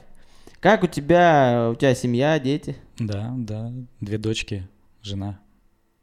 [0.60, 2.76] Как у тебя, у тебя семья, дети?
[2.98, 4.68] Да, да, две дочки,
[5.02, 5.40] жена.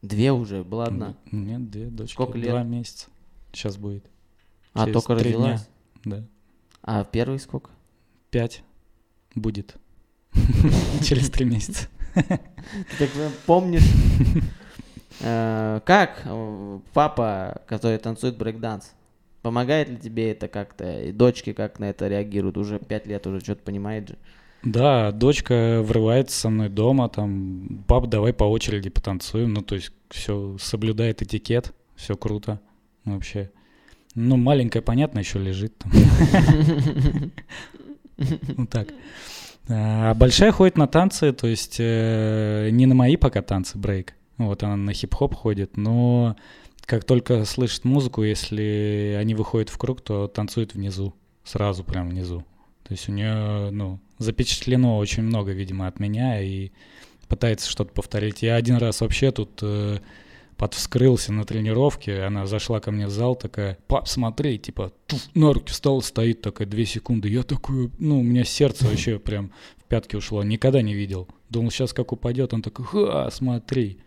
[0.02, 1.16] Две уже, была одна.
[1.32, 2.14] Нет, две дочки.
[2.14, 2.50] Сколько лет?
[2.50, 3.08] Два месяца.
[3.52, 4.06] Сейчас будет.
[4.74, 5.24] А через только дня.
[5.24, 5.70] родилась.
[6.06, 6.24] Да.
[6.82, 7.70] А первый сколько?
[8.32, 8.64] Пять
[9.36, 9.76] будет.
[11.04, 11.88] Через три месяца.
[12.14, 12.40] Ты
[12.98, 13.88] так прям помнишь?
[15.22, 18.94] Э, Как э, папа, который танцует брейкданс,
[19.42, 21.02] помогает ли тебе это как-то?
[21.02, 22.58] И дочки как на это реагируют?
[22.58, 24.18] Уже пять лет уже что-то понимает же.
[24.64, 29.54] Да, дочка врывается со мной дома, там, пап, давай по очереди потанцуем.
[29.54, 32.60] Ну, то есть все соблюдает этикет, все круто
[33.06, 33.52] вообще.
[34.16, 35.92] Ну, маленькая, понятно, еще лежит там.
[38.58, 38.88] Вот так.
[39.70, 44.17] А большая ходит на танцы, то есть э, не на мои пока танцы брейк.
[44.38, 46.36] Вот она на хип-хоп ходит, но
[46.86, 52.46] как только слышит музыку, если они выходят в круг, то танцует внизу, сразу прям внизу.
[52.84, 56.72] То есть у нее, ну, запечатлено очень много, видимо, от меня и
[57.28, 58.42] пытается что-то повторить.
[58.42, 60.00] Я один раз вообще тут э,
[60.56, 65.54] подвскрылся на тренировке, она зашла ко мне в зал, такая, пап, смотри, типа, туф, на
[65.54, 67.30] руки встала, стоит такая, две секунды.
[67.30, 71.28] Я такой, ну, у меня сердце вообще прям в пятки ушло, никогда не видел.
[71.50, 74.00] Думал, сейчас как упадет, он такой, ха, смотри.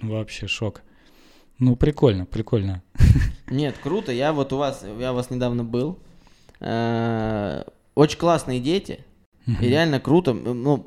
[0.00, 0.82] Вообще шок.
[1.58, 2.82] Ну, прикольно, прикольно.
[3.50, 4.12] Нет, круто.
[4.12, 5.98] Я вот у вас, я у вас недавно был.
[6.60, 9.04] Э, Очень классные дети.
[9.46, 10.34] И реально круто.
[10.34, 10.86] Ну,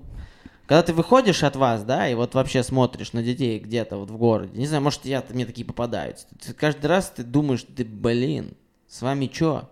[0.68, 4.18] когда ты выходишь от вас, да, и вот вообще смотришь на детей где-то вот в
[4.18, 6.28] городе, не знаю, может, я, мне такие попадаются.
[6.40, 8.54] Ты каждый раз ты думаешь, ты, блин,
[8.88, 9.70] с вами чё?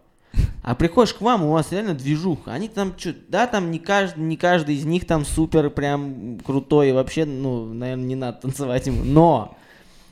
[0.61, 2.51] А приходишь к вам, у вас реально движуха.
[2.51, 6.89] Они там что, да, там не каждый, не каждый из них там супер прям крутой.
[6.89, 9.03] И вообще, ну, наверное, не надо танцевать ему.
[9.03, 9.57] Но,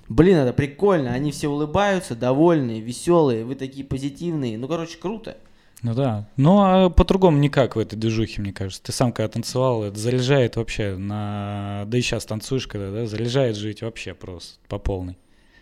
[0.10, 1.12] блин, это прикольно.
[1.12, 3.46] Они все улыбаются, довольные, веселые.
[3.46, 4.58] Вы такие позитивные.
[4.58, 5.38] Ну, короче, круто.
[5.84, 6.28] Ну да.
[6.38, 8.82] Ну а по-другому никак в этой движухе, мне кажется.
[8.82, 11.84] Ты сам когда танцевал, это заряжает вообще на...
[11.86, 15.18] Да и сейчас танцуешь, когда, да, заряжает жить вообще просто по полной.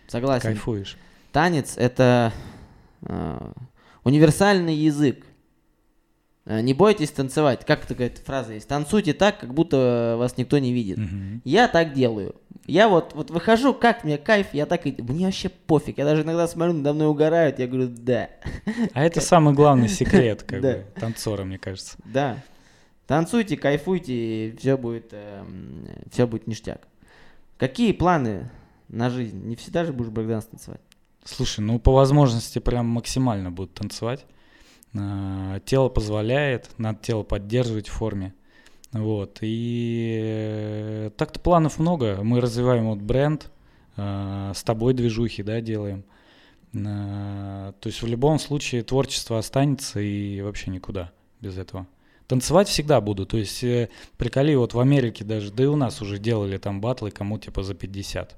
[0.08, 0.42] Согласен.
[0.42, 0.96] Кайфуешь.
[1.32, 2.32] Танец это
[3.02, 3.52] э,
[4.06, 5.26] универсальный язык.
[6.44, 7.64] Э, Не бойтесь танцевать.
[7.66, 8.68] Как такая фраза есть?
[8.68, 10.98] Танцуйте так, как будто вас никто не видит.
[10.98, 11.42] Мгм.
[11.44, 12.36] Я так делаю.
[12.66, 14.94] Я вот, вот выхожу, как мне кайф, я так и...
[15.02, 15.98] Мне вообще пофиг.
[15.98, 18.30] Я даже иногда смотрю, надо мной угорают, я говорю, да.
[18.92, 21.96] А это самый главный секрет, как бы, танцора, мне кажется.
[22.04, 22.42] Да.
[23.06, 24.12] Танцуйте, кайфуйте,
[24.48, 25.14] и все будет,
[26.10, 26.88] все будет ништяк.
[27.56, 28.50] Какие планы
[28.88, 29.46] на жизнь?
[29.46, 30.80] Не всегда же будешь брейкданс танцевать.
[31.26, 34.24] Слушай, ну по возможности прям максимально буду танцевать.
[34.94, 38.32] А, тело позволяет, надо тело поддерживать в форме.
[38.92, 39.38] Вот.
[39.40, 42.20] И э, так-то планов много.
[42.22, 43.50] Мы развиваем вот бренд,
[43.96, 46.04] э, с тобой движухи, да, делаем.
[46.72, 51.10] Э, то есть в любом случае творчество останется и вообще никуда
[51.40, 51.86] без этого.
[52.28, 53.26] Танцевать всегда буду.
[53.26, 56.80] То есть э, приколи, вот в Америке даже, да и у нас уже делали там
[56.80, 58.36] батлы кому типа за 50.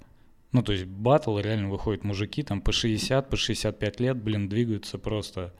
[0.52, 4.98] Ну, то есть батл, реально выходят мужики там по 60, по 65 лет, блин, двигаются
[4.98, 5.54] просто.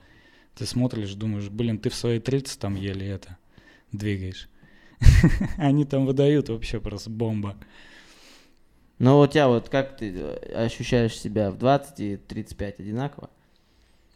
[0.55, 3.37] Ты смотришь, думаешь, блин, ты в свои 30 там еле это
[3.91, 4.49] двигаешь.
[5.57, 7.55] Они там выдают вообще просто бомба.
[8.97, 13.29] Ну, у тебя вот как ты э, ощущаешь себя в 20 и 35 одинаково?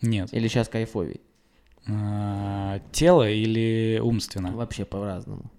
[0.01, 0.33] Нет.
[0.33, 1.21] Или сейчас кайфовей?
[1.87, 4.51] А, тело или умственно?
[4.51, 5.51] Вообще по-разному.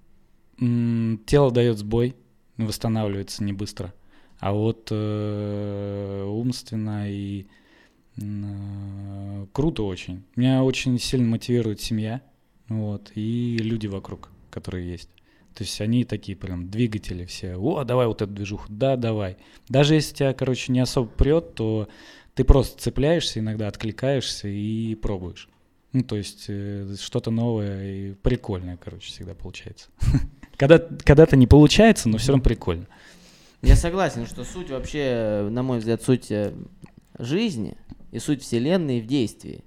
[0.59, 2.17] тело дает сбой,
[2.59, 3.95] восстанавливается не быстро.
[4.45, 7.47] А вот э, умственно и
[8.19, 10.23] э, круто очень.
[10.37, 12.21] Меня очень сильно мотивирует семья,
[12.69, 15.09] вот, и люди вокруг, которые есть.
[15.55, 17.57] То есть они такие прям двигатели все.
[17.57, 18.67] О, давай вот эту движуху.
[18.69, 19.39] Да, давай.
[19.71, 21.89] Даже если тебя, короче, не особо прет, то
[22.35, 25.49] ты просто цепляешься иногда, откликаешься и пробуешь.
[25.95, 29.89] Ну, то есть э, что-то новое и прикольное, короче, всегда получается.
[30.59, 32.89] когда, когда-то не получается, но все равно прикольно.
[33.65, 36.53] Я согласен, что суть вообще, на мой взгляд, суть э,
[37.19, 37.77] жизни
[38.13, 39.65] и суть вселенной в действии.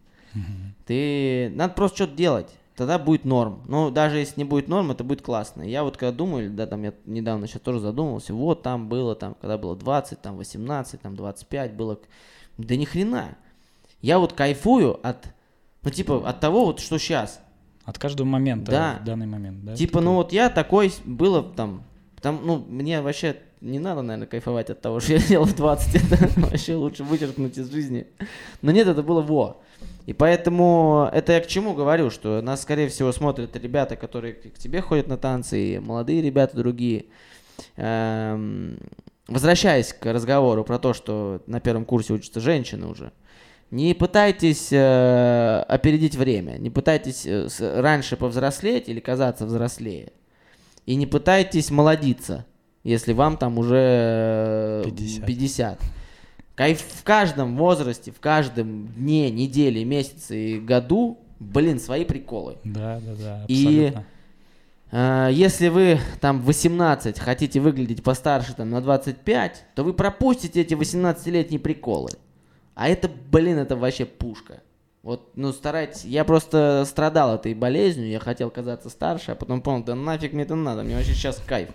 [0.85, 1.51] Ты...
[1.55, 3.63] Надо просто что-то делать тогда будет норм.
[3.67, 5.63] Но даже если не будет норм, это будет классно.
[5.63, 9.35] Я вот когда думаю, да, там я недавно сейчас тоже задумывался, вот там было, там,
[9.41, 11.99] когда было 20, там 18, там 25, было...
[12.57, 13.35] Да ни хрена.
[14.01, 15.27] Я вот кайфую от,
[15.81, 17.41] ну типа, от того вот, что сейчас.
[17.83, 18.99] От каждого момента да.
[19.01, 19.75] в данный момент, да?
[19.75, 21.83] Типа, ну вот я такой, было там,
[22.21, 25.95] там, ну, мне вообще не надо, наверное, кайфовать от того, что я делал в 20,
[25.95, 28.07] это вообще лучше вычеркнуть из жизни.
[28.61, 29.61] Но нет, это было во.
[30.05, 34.57] И поэтому это я к чему говорю, что нас, скорее всего, смотрят ребята, которые к
[34.57, 37.05] тебе ходят на танцы, и молодые ребята другие.
[37.75, 38.77] Эм,
[39.27, 43.11] возвращаясь к разговору про то, что на первом курсе учатся женщины уже,
[43.69, 50.13] не пытайтесь э, опередить время, не пытайтесь э, раньше повзрослеть или казаться взрослее,
[50.85, 52.45] и не пытайтесь молодиться,
[52.87, 55.25] если вам там уже 50.
[55.25, 55.79] 50.
[56.55, 62.57] Кайф в каждом возрасте, в каждом дне, неделе, месяце и году, блин, свои приколы.
[62.63, 64.05] Да, да, да, абсолютно.
[64.89, 70.61] И э, если вы там 18 хотите выглядеть постарше там на 25, то вы пропустите
[70.61, 72.11] эти 18-летние приколы.
[72.73, 74.61] А это, блин, это вообще пушка.
[75.03, 76.05] Вот, ну, старайтесь.
[76.05, 80.43] Я просто страдал этой болезнью, я хотел казаться старше, а потом понял, да нафиг мне
[80.43, 81.69] это надо, мне вообще сейчас кайф.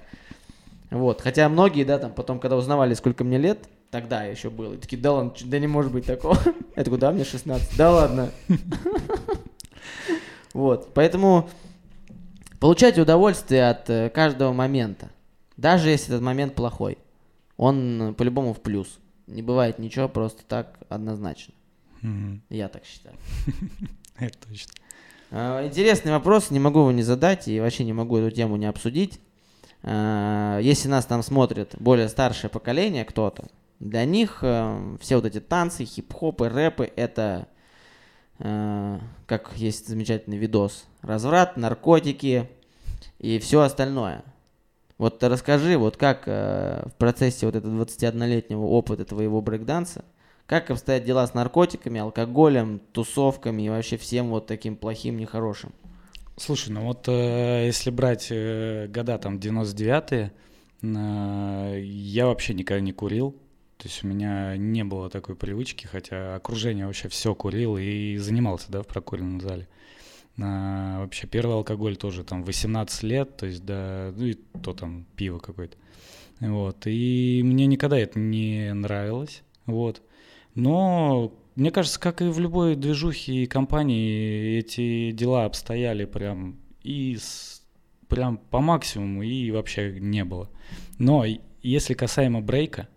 [0.92, 4.72] Вот, хотя многие, да, там потом, когда узнавали, сколько мне лет, Тогда еще было.
[4.72, 6.38] И такие, да ладно, да не может быть такого.
[6.76, 7.76] Я такой, да, мне 16.
[7.76, 8.31] Да ладно.
[10.55, 11.48] Вот, поэтому
[12.61, 15.09] получайте удовольствие от э, каждого момента.
[15.57, 16.98] Даже если этот момент плохой.
[17.57, 18.98] Он э, по-любому в плюс.
[19.26, 21.55] Не бывает ничего просто так однозначно.
[22.50, 23.16] Я так считаю.
[24.18, 24.72] Это точно.
[25.31, 28.66] А, интересный вопрос, не могу его не задать и вообще не могу эту тему не
[28.66, 29.20] обсудить.
[29.83, 33.45] А, если нас там смотрит более старшее поколение кто-то,
[33.81, 37.49] для них э, все вот эти танцы, хип-хопы, рэпы— это,
[38.38, 42.49] э, как есть замечательный видос, разврат, наркотики
[43.18, 44.23] и все остальное.
[44.99, 50.05] Вот расскажи, вот как э, в процессе вот этого 21-летнего опыта твоего брейкданса,
[50.47, 55.73] как обстоят дела с наркотиками, алкоголем, тусовками и вообще всем вот таким плохим, нехорошим?
[56.37, 60.33] Слушай, ну вот э, если брать э, года там 99-е,
[60.83, 63.37] э, я вообще никогда не курил.
[63.77, 68.71] То есть у меня не было такой привычки, хотя окружение вообще все курил и занимался,
[68.71, 69.68] да, в прокуренном зале.
[70.40, 75.05] А, вообще первый алкоголь тоже там 18 лет, то есть да, ну и то там
[75.16, 75.77] пиво какое-то.
[76.38, 80.00] Вот, и мне никогда это не нравилось, вот.
[80.54, 87.17] Но мне кажется, как и в любой движухе и компании, эти дела обстояли прям и
[87.17, 87.63] с,
[88.09, 90.50] прям по максимуму и вообще не было.
[90.98, 91.25] Но
[91.63, 92.88] если касаемо брейка,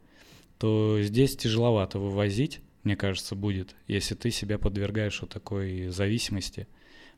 [0.57, 6.67] то здесь тяжеловато вывозить, мне кажется, будет, если ты себя подвергаешь вот такой зависимости.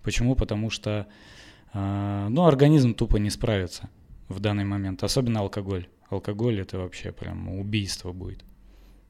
[0.02, 0.36] Почему?
[0.36, 1.08] Потому что
[1.74, 3.90] э, ну, организм тупо не справится
[4.30, 5.88] в данный момент, особенно алкоголь.
[6.10, 8.44] Алкоголь это вообще прям убийство будет.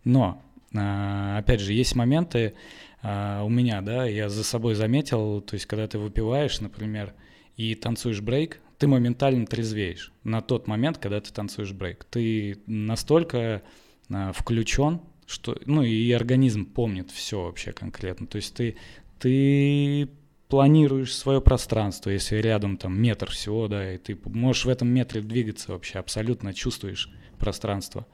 [0.04, 0.42] Но,
[0.72, 2.54] опять же, есть моменты
[3.02, 7.14] э, у меня, да, я за собой заметил, то есть когда ты выпиваешь, например,
[7.56, 12.06] и танцуешь брейк, ты моментально трезвеешь на тот момент, когда ты танцуешь брейк.
[12.06, 13.64] Ты настолько
[14.10, 18.28] а, включен, что, ну и организм помнит все вообще конкретно.
[18.28, 18.78] То есть ты,
[19.20, 20.10] ты
[20.48, 25.22] планируешь свое пространство, если рядом там метр всего, да, и ты можешь в этом метре
[25.22, 27.10] двигаться вообще, абсолютно чувствуешь
[27.40, 28.06] пространство.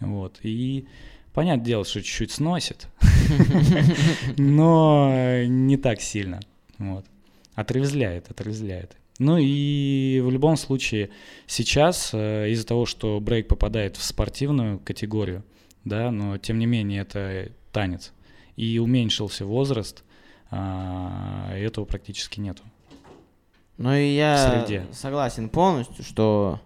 [0.00, 0.40] Вот.
[0.42, 0.86] И
[1.40, 2.86] понятное дело, что чуть-чуть сносит,
[4.36, 6.38] но не так сильно.
[6.76, 7.06] Вот.
[7.54, 8.94] Отрезвляет, отрезвляет.
[9.18, 11.08] Ну и в любом случае
[11.46, 15.42] сейчас э, из-за того, что брейк попадает в спортивную категорию,
[15.86, 18.12] да, но тем не менее это танец,
[18.56, 20.04] и уменьшился возраст,
[20.50, 22.64] а, этого практически нету.
[23.78, 26.60] Ну и я согласен полностью, что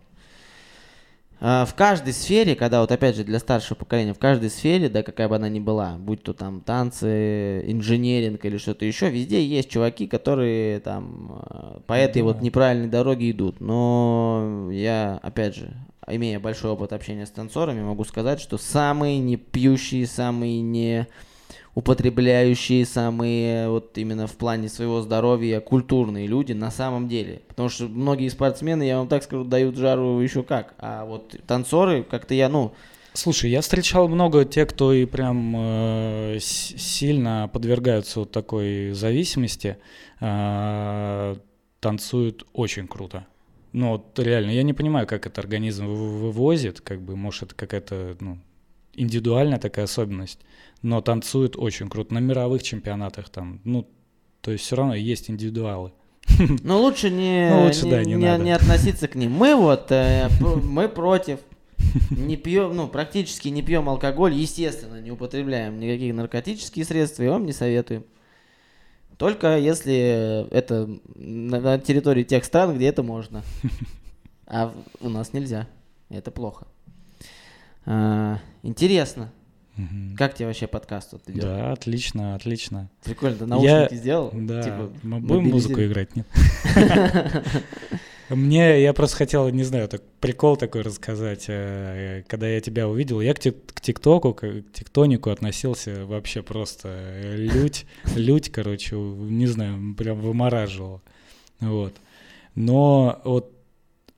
[1.41, 5.29] в каждой сфере, когда вот опять же для старшего поколения, в каждой сфере, да, какая
[5.29, 10.07] бы она ни была, будь то там танцы, инженеринг или что-то еще, везде есть чуваки,
[10.07, 12.25] которые там а, по этой да.
[12.25, 13.61] вот неправильной дороге идут.
[13.61, 15.75] Но я, опять же,
[16.07, 21.07] имея большой опыт общения с танцорами, могу сказать, что самые не пьющие, самые не
[21.75, 27.43] употребляющие самые вот именно в плане своего здоровья культурные люди на самом деле.
[27.49, 30.75] Потому что многие спортсмены, я вам так скажу, дают жару еще как.
[30.79, 32.73] А вот танцоры, как-то я, ну...
[33.13, 39.77] Слушай, я встречал много тех, кто и прям э, сильно подвергаются вот такой зависимости,
[40.21, 41.37] э,
[41.79, 43.27] танцуют очень круто.
[43.73, 48.17] Ну, вот реально, я не понимаю, как это организм вывозит, как бы, может, это какая-то,
[48.19, 48.39] ну,
[48.97, 50.41] индивидуальная такая особенность
[50.85, 53.89] но танцует очень круто на мировых чемпионатах там, ну,
[54.43, 55.93] то есть все равно есть индивидуалы.
[56.63, 59.33] Но лучше не, ну, лучше, не, да, не, не, не относиться к ним.
[59.33, 61.41] Мы вот, э, мы против.
[62.11, 67.47] Не пьем, ну, практически не пьем алкоголь, естественно, не употребляем никакие наркотические средства и вам
[67.47, 68.05] не советуем.
[69.17, 73.43] Только если это на, на территории тех стран, где это можно.
[74.47, 75.67] А у нас нельзя.
[76.11, 76.67] Это плохо.
[77.87, 79.33] А, интересно.
[79.77, 80.17] Угу.
[80.17, 81.43] Как тебе вообще подкаст тут идет?
[81.43, 82.91] Да, отлично, отлично.
[83.03, 83.99] Прикольно, ты наушники я...
[83.99, 84.31] сделал?
[84.33, 86.27] Да, типа, мы будем музыку играть, нет?
[88.31, 91.45] Мне, я просто хотел, не знаю, так прикол такой рассказать.
[91.49, 97.87] Э, когда я тебя увидел, я к ТикТоку, к ТикТонику относился вообще просто э, лють,
[98.17, 101.03] лють, короче, не знаю, прям вымораживал.
[101.61, 101.95] Вот.
[102.55, 103.53] Но вот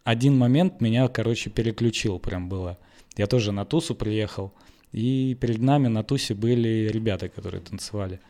[0.05, 2.79] один момент меня, короче, переключил прям было.
[3.17, 4.53] Я тоже на тусу приехал,
[4.93, 8.21] и перед нами на тусе были ребята, которые танцевали.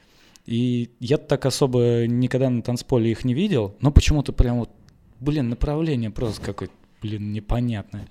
[0.46, 4.70] И я так особо никогда на танцполе их не видел, но почему-то прям вот,
[5.18, 8.08] блин, направление просто какое-то, блин, непонятное.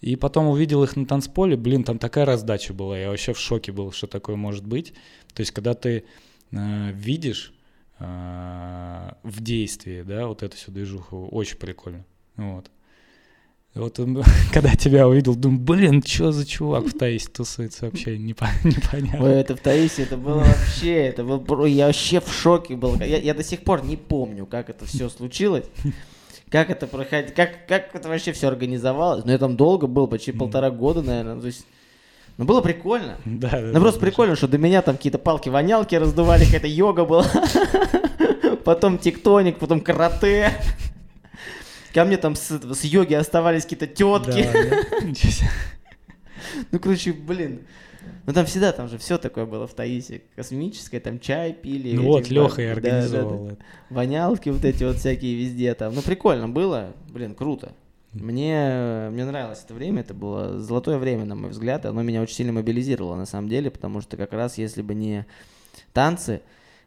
[0.00, 3.72] И потом увидел их на танцполе, блин, там такая раздача была, я вообще в шоке
[3.72, 4.94] был, что такое может быть.
[5.34, 6.04] То есть, когда ты
[6.52, 7.52] э, видишь
[7.98, 12.06] э, в действии, да, вот эту всю движуху, очень прикольно.
[12.36, 12.70] Вот.
[13.74, 19.18] Вот он, когда тебя увидел, думаю, блин, что за чувак в Таисе тусуется вообще, непонятно.
[19.20, 22.96] Ой, это в Таисе, это было вообще, это был, я вообще в шоке был.
[22.96, 25.64] Я, я до сих пор не помню, как это все случилось.
[26.50, 29.24] Как это проходит, как, как это вообще все организовалось.
[29.24, 31.40] Но я там долго был, почти полтора года, наверное.
[31.40, 31.64] То есть,
[32.38, 33.18] ну, было прикольно.
[33.24, 37.24] Да, да, ну, просто прикольно, что до меня там какие-то палки-вонялки раздували, какая-то йога была.
[38.64, 40.54] Потом тектоник, потом карате.
[41.94, 44.48] Ко мне там с, с йоги оставались какие-то тетки.
[46.72, 47.60] Ну, короче, блин.
[48.26, 50.22] Ну там всегда, там же все такое было в Таисе.
[50.34, 51.94] Космическое, там чай пили.
[51.94, 53.64] Ну вот, Леха и организовал да, да, да.
[53.90, 55.94] Вонялки вот эти вот всякие везде там.
[55.94, 57.72] Ну прикольно было, блин, круто.
[58.12, 62.34] Мне, мне нравилось это время, это было золотое время, на мой взгляд, оно меня очень
[62.34, 65.26] сильно мобилизировало на самом деле, потому что как раз если бы не
[65.92, 66.42] танцы,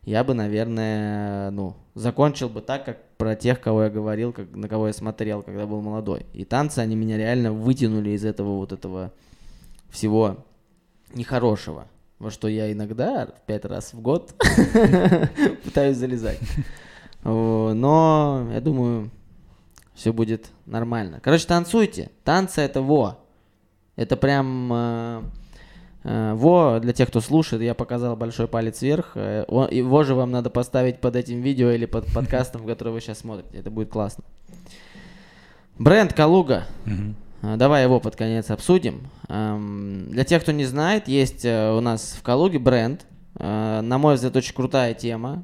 [0.06, 4.68] я бы, наверное, ну, закончил бы так, как про тех, кого я говорил, как, на
[4.68, 6.26] кого я смотрел, когда был молодой.
[6.34, 9.14] И танцы, они меня реально вытянули из этого вот этого
[9.90, 10.46] всего
[11.14, 11.88] нехорошего,
[12.20, 14.34] во что я иногда пять раз в год
[15.64, 16.40] пытаюсь залезать.
[17.24, 19.10] Но я думаю,
[19.94, 21.20] все будет нормально.
[21.22, 22.10] Короче, танцуйте.
[22.24, 23.20] Танцы это во.
[23.96, 25.24] Это прям э,
[26.04, 29.14] во, для тех, кто слушает, я показал большой палец вверх.
[29.16, 33.20] Э, его же вам надо поставить под этим видео или под подкастом, который вы сейчас
[33.20, 33.58] смотрите.
[33.58, 34.24] Это будет классно.
[35.80, 36.66] Бренд Калуга.
[37.42, 39.08] Э, давай его под конец обсудим.
[39.30, 43.06] Эм, для тех, кто не знает, есть у нас в Калуге бренд.
[43.36, 45.44] На мой взгляд, очень крутая тема.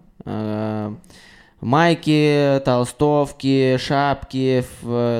[1.60, 4.64] Майки, толстовки, шапки,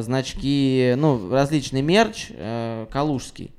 [0.02, 2.32] значки, ну, различный мерч
[2.92, 3.56] калужский.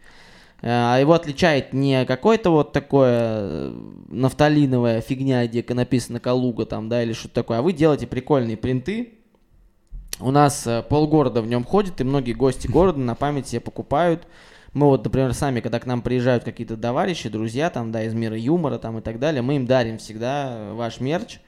[0.62, 3.72] А его отличает не какой-то вот такое э,
[4.08, 9.14] нафталиновая фигня, где написано Калуга там, да, или что-то такое, а вы делаете прикольные принты.
[10.18, 14.26] У нас э, полгорода в нем ходит, и многие гости города на память себе покупают.
[14.74, 18.36] мы вот, например, сами, когда к нам приезжают какие-то товарищи, друзья там, да, из мира
[18.36, 21.40] юмора там и так далее, мы им дарим всегда ваш мерч,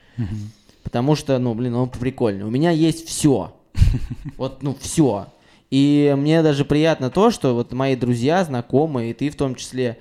[0.83, 2.45] потому что, ну, блин, он прикольный.
[2.45, 3.55] У меня есть все.
[4.39, 5.27] Вот, ну, все.
[5.73, 9.97] И мне даже приятно то, что вот мои друзья, знакомые, и ты в том числе,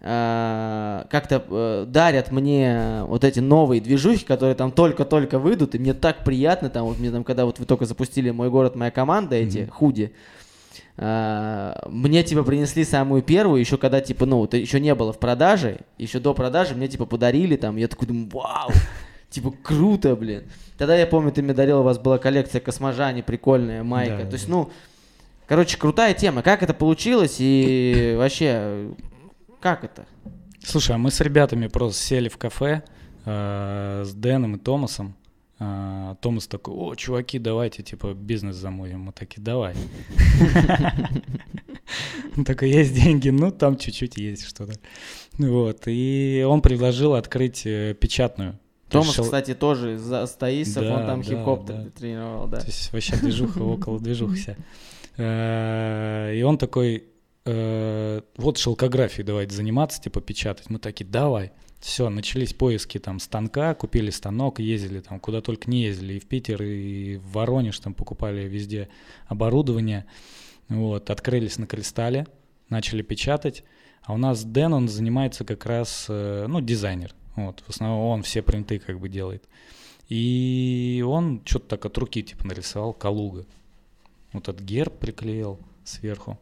[0.00, 5.92] э, как-то э, дарят мне вот эти новые движухи, которые там только-только выйдут, и мне
[5.92, 9.34] так приятно, там, вот мне там, когда вот вы только запустили «Мой город, моя команда»,
[9.34, 9.70] эти mm-hmm.
[9.70, 10.12] худи,
[10.98, 15.18] э, мне, типа, принесли самую первую, еще когда, типа, ну, это еще не было в
[15.18, 18.70] продаже, еще до продажи мне, типа, подарили там, я такой думаю, вау,
[19.30, 20.44] типа, круто, блин.
[20.76, 24.46] Тогда я помню, ты мне дарил, у вас была коллекция Косможани, прикольная майка, то есть,
[24.46, 24.70] ну,
[25.48, 26.42] Короче, крутая тема.
[26.42, 28.90] Как это получилось и вообще,
[29.60, 30.06] как это?
[30.62, 32.82] Слушай, а мы с ребятами просто сели в кафе
[33.24, 35.16] э, с Дэном и Томасом.
[35.58, 39.00] Э, Томас такой, о, чуваки, давайте, типа, бизнес замутим.
[39.00, 39.74] Мы такие, давай.
[42.46, 44.74] Только есть деньги, ну, там чуть-чуть есть что-то.
[45.38, 48.58] Вот, и он предложил открыть э, печатную.
[48.90, 52.60] Томас, кстати, тоже за стоисов, он там хип-хоп тренировал, да.
[52.60, 53.98] То есть вообще движуха около.
[53.98, 54.56] Э,
[55.18, 57.04] и он такой,
[57.44, 60.70] э, вот шелкографией давайте заниматься, типа печатать.
[60.70, 61.52] Мы такие, давай.
[61.80, 66.26] Все, начались поиски там станка, купили станок, ездили там куда только не ездили, и в
[66.26, 68.88] Питер, и в Воронеж там покупали везде
[69.26, 70.06] оборудование.
[70.68, 72.26] Вот, открылись на кристалле,
[72.68, 73.64] начали печатать.
[74.02, 77.14] А у нас Дэн, он занимается как раз, э, ну, дизайнер.
[77.36, 79.48] Вот, в основном он все принты как бы делает.
[80.08, 83.46] И он что-то так от руки типа нарисовал Калуга.
[84.32, 86.38] Вот этот герб приклеил сверху.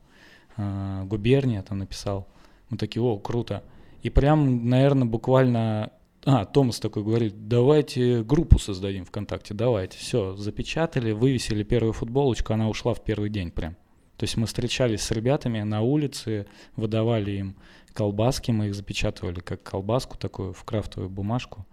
[0.57, 2.29] Э, губерния там написал.
[2.71, 3.63] Мы такие, о, круто.
[4.03, 5.93] И прям, наверное, буквально...
[6.25, 9.97] А, Томас такой говорит, давайте группу создадим ВКонтакте, давайте.
[9.99, 13.77] Все, запечатали, вывесили первую футболочку, она ушла в первый день прям.
[14.17, 17.57] То есть мы встречались с ребятами на улице, выдавали им
[17.93, 21.65] колбаски, мы их запечатывали как колбаску такую в крафтовую бумажку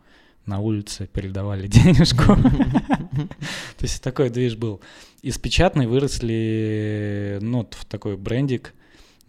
[0.45, 2.35] на улице передавали денежку.
[3.77, 4.81] То есть такой движ был.
[5.21, 8.73] Из печатной выросли, ну, в такой брендик.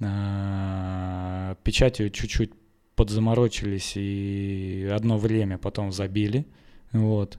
[0.00, 2.50] А, печатью чуть-чуть
[2.96, 6.46] подзаморочились и одно время потом забили.
[6.92, 7.38] Вот.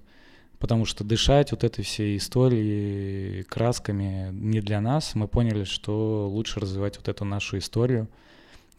[0.59, 5.15] Потому что дышать вот этой всей историей, красками не для нас.
[5.15, 8.07] Мы поняли, что лучше развивать вот эту нашу историю,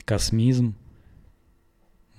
[0.05, 0.75] космизм,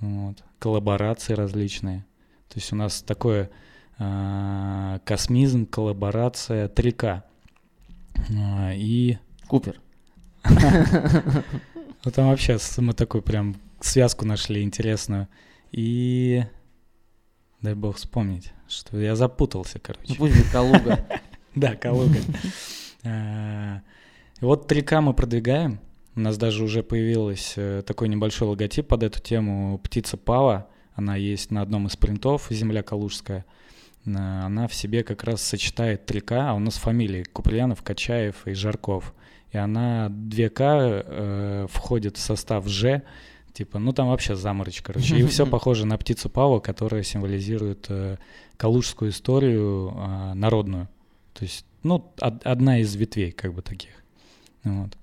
[0.00, 2.04] вот, коллаборации различные.
[2.48, 3.50] То есть у нас такое
[3.98, 7.22] э, космизм, коллаборация 3К.
[8.30, 9.18] Э, и...
[9.46, 9.80] Купер.
[10.44, 10.54] Вот
[12.14, 15.28] там вообще мы такую прям связку нашли интересную.
[15.72, 16.44] И
[17.60, 20.06] дай бог вспомнить, что я запутался, короче.
[20.08, 21.06] Ну пусть будет Калуга.
[21.54, 22.18] Да, Калуга.
[23.02, 23.80] Э,
[24.40, 25.80] вот 3К мы продвигаем.
[26.14, 30.68] У нас даже уже появился э, такой небольшой логотип под эту тему «Птица Пава».
[30.98, 33.44] Она есть на одном из принтов «Земля Калужская».
[34.04, 39.14] Она в себе как раз сочетает 3К, а у нас фамилии Куприянов, Качаев и Жарков.
[39.52, 43.02] И она 2К э, входит в состав Ж,
[43.52, 45.16] типа, ну там вообще заморочь, короче.
[45.16, 48.16] И все похоже на птицу Пава, которая символизирует э,
[48.56, 50.88] калужскую историю э, народную.
[51.32, 53.92] То есть, ну, од- одна из ветвей, как бы таких.
[54.64, 54.96] Вот.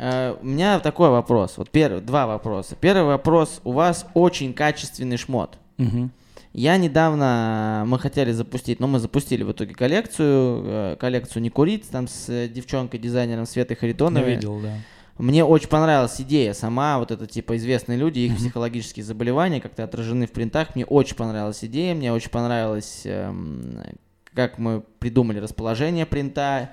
[0.00, 1.58] Э, у меня такой вопрос.
[1.58, 2.74] Вот первый, два вопроса.
[2.74, 3.60] Первый вопрос.
[3.64, 5.58] У вас очень качественный шмот.
[5.78, 6.08] Угу.
[6.54, 11.88] Я недавно, мы хотели запустить, но мы запустили в итоге коллекцию, э, коллекцию «Не курить»,
[11.90, 14.30] там с девчонкой-дизайнером Светой Харитоновой.
[14.30, 14.72] Я видел, да.
[15.18, 20.26] Мне очень понравилась идея сама, вот это типа известные люди, их психологические заболевания как-то отражены
[20.26, 20.74] в принтах.
[20.74, 23.82] Мне очень понравилась идея, мне очень понравилось, эм,
[24.32, 26.70] как мы придумали расположение принта.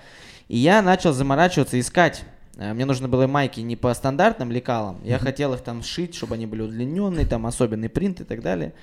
[0.48, 5.00] И я начал заморачиваться, искать Э, мне нужно было майки не по стандартным лекалам.
[5.04, 8.74] Я хотел их там сшить, чтобы они были удлиненные, там особенный принт и так далее.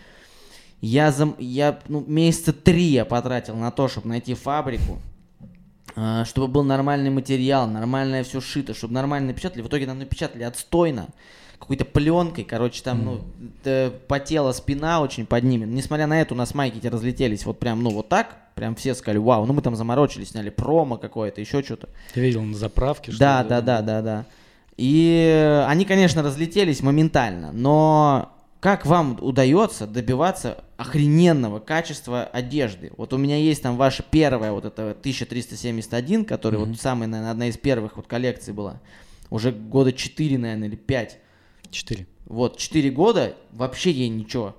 [0.81, 1.35] Я, зам...
[1.39, 5.01] я ну, месяца три я потратил на то, чтобы найти фабрику,
[5.97, 9.63] э, чтобы был нормальный материал, нормальное все шито, чтобы нормально напечатали.
[9.63, 11.09] В итоге нам напечатали отстойно
[11.65, 13.25] какой-то пленкой, короче, там, ну,
[14.07, 15.65] потела спина очень под ними.
[15.65, 18.95] Несмотря на это, у нас майки эти разлетелись вот прям, ну, вот так, прям все
[18.95, 21.89] сказали, вау, ну мы там заморочились, сняли промо какое-то, еще что-то.
[22.13, 23.13] Ты видел на заправке?
[23.13, 24.27] Что да, да, да, да, да.
[24.77, 32.93] И они, конечно, разлетелись моментально, но как вам удается добиваться охрененного качества одежды?
[32.99, 36.67] Вот у меня есть там ваша первая вот эта 1371, которая mm-hmm.
[36.67, 38.83] вот самая, наверное, одна из первых вот коллекций была.
[39.31, 41.19] Уже года 4, наверное, или 5.
[41.75, 42.07] Четыре.
[42.27, 44.57] Вот, четыре года, вообще ей ничего.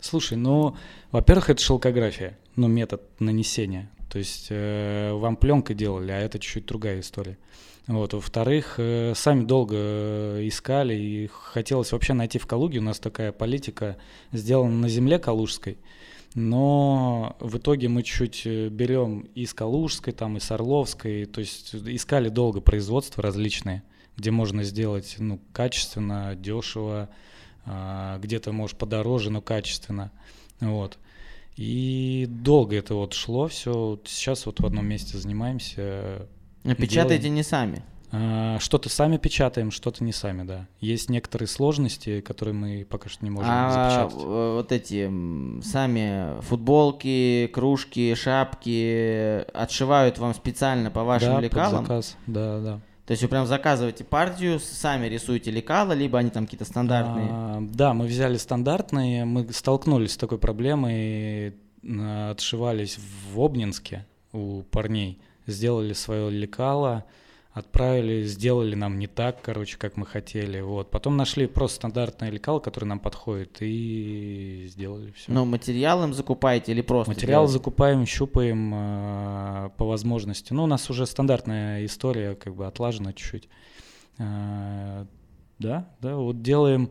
[0.00, 0.76] Слушай, ну,
[1.12, 3.90] во-первых, это шелкография, ну, метод нанесения.
[4.10, 7.38] То есть э, вам пленкой делали, а это чуть-чуть другая история.
[7.86, 8.12] Вот.
[8.12, 12.80] Во-вторых, э, сами долго э, искали, и хотелось вообще найти в Калуге.
[12.80, 13.96] У нас такая политика
[14.30, 15.78] сделана на земле калужской,
[16.34, 21.40] но в итоге мы чуть э, берем и с Калужской, там, и с Орловской, то
[21.40, 23.84] есть искали долго производства различные,
[24.20, 27.08] где можно сделать ну, качественно, дешево,
[27.64, 30.12] а, где-то, может, подороже, но качественно.
[30.60, 30.98] Вот.
[31.56, 33.98] И долго это вот шло все.
[34.04, 36.28] Сейчас вот в одном месте занимаемся.
[36.64, 37.82] А Печатаете не сами?
[38.12, 40.66] А, Что-то сами печатаем, что-то не сами, да.
[40.80, 44.26] Есть некоторые сложности, которые мы пока что не можем А запечатать.
[44.26, 45.10] вот эти
[45.62, 51.84] сами футболки, кружки, шапки отшивают вам специально по вашим да, под лекалам?
[51.84, 52.80] заказ, да, да.
[53.10, 57.26] То есть вы прям заказываете партию, сами рисуете лекала, либо они там какие-то стандартные?
[57.28, 63.00] А, да, мы взяли стандартные, мы столкнулись с такой проблемой, отшивались
[63.32, 67.04] в Обнинске у парней, сделали свое лекало,
[67.52, 70.90] отправили, сделали нам не так, короче, как мы хотели, вот.
[70.90, 75.32] Потом нашли просто стандартное лекало, которое нам подходит, и сделали все.
[75.32, 77.52] Ну, материал им закупаете или просто Материал делаете?
[77.54, 80.52] закупаем, щупаем э, по возможности.
[80.52, 83.48] Ну, у нас уже стандартная история, как бы отлажена чуть-чуть.
[84.18, 85.06] Э,
[85.58, 86.90] да, да, вот делаем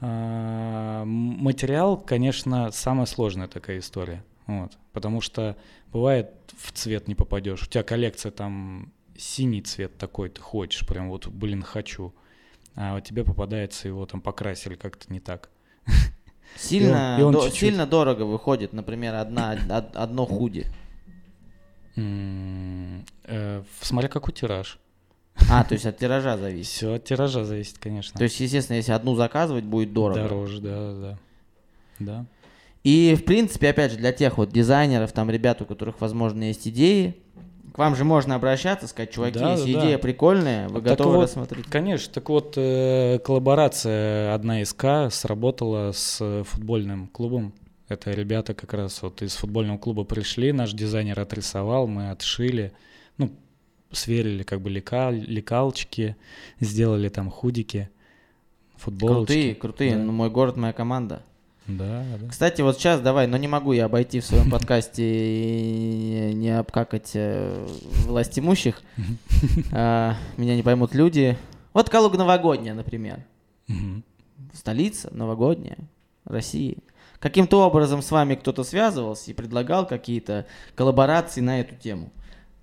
[0.00, 4.24] э, материал, конечно, самая сложная такая история.
[4.46, 5.56] Вот, потому что
[5.92, 7.64] бывает в цвет не попадешь.
[7.64, 12.14] У тебя коллекция там синий цвет такой, ты хочешь, прям вот, блин, хочу.
[12.74, 15.48] А тебе попадается его там покрасили как-то не так.
[16.56, 17.60] Сильно, И он до- чуть-чуть.
[17.60, 20.66] сильно дорого выходит, например, одна, од- одно худи.
[21.96, 24.78] Э, смотря какой тираж.
[25.50, 26.72] А, то есть от тиража зависит.
[26.72, 28.16] Все от тиража зависит, конечно.
[28.16, 30.22] То есть, естественно, если одну заказывать, будет дорого.
[30.22, 31.18] Дороже, да, да.
[31.98, 32.26] Да.
[32.84, 36.66] И, в принципе, опять же, для тех вот дизайнеров, там, ребят, у которых, возможно, есть
[36.68, 37.16] идеи,
[37.76, 40.02] к вам же можно обращаться, сказать, чуваки, Да, если да, идея да.
[40.02, 41.66] прикольная, вы Так готовы вот, рассмотреть?
[41.66, 47.52] Конечно, так вот, э, коллаборация одна из К сработала с футбольным клубом.
[47.88, 52.72] Это ребята как раз вот из футбольного клуба пришли, наш дизайнер отрисовал, мы отшили,
[53.18, 53.30] ну,
[53.92, 56.16] сверили как бы лекал, лекалочки,
[56.60, 57.90] сделали там худики,
[58.76, 59.34] футболочки.
[59.34, 59.96] Крутые, крутые.
[59.96, 60.02] Да.
[60.02, 61.22] Ну, мой город, моя команда.
[61.68, 62.28] Да, да.
[62.28, 67.10] Кстати, вот сейчас давай, но не могу я обойти в своем подкасте и не обкакать
[67.14, 67.66] э,
[68.06, 68.82] власть имущих.
[69.72, 71.36] А, Меня не поймут люди.
[71.72, 73.24] Вот Калуга новогодняя, например.
[74.54, 75.76] Столица новогодняя
[76.24, 76.78] России.
[77.18, 82.10] Каким-то образом с вами кто-то связывался и предлагал какие-то коллаборации на эту тему.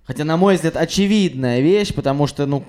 [0.06, 2.66] Хотя, на мой взгляд, очевидная вещь, потому что, ну,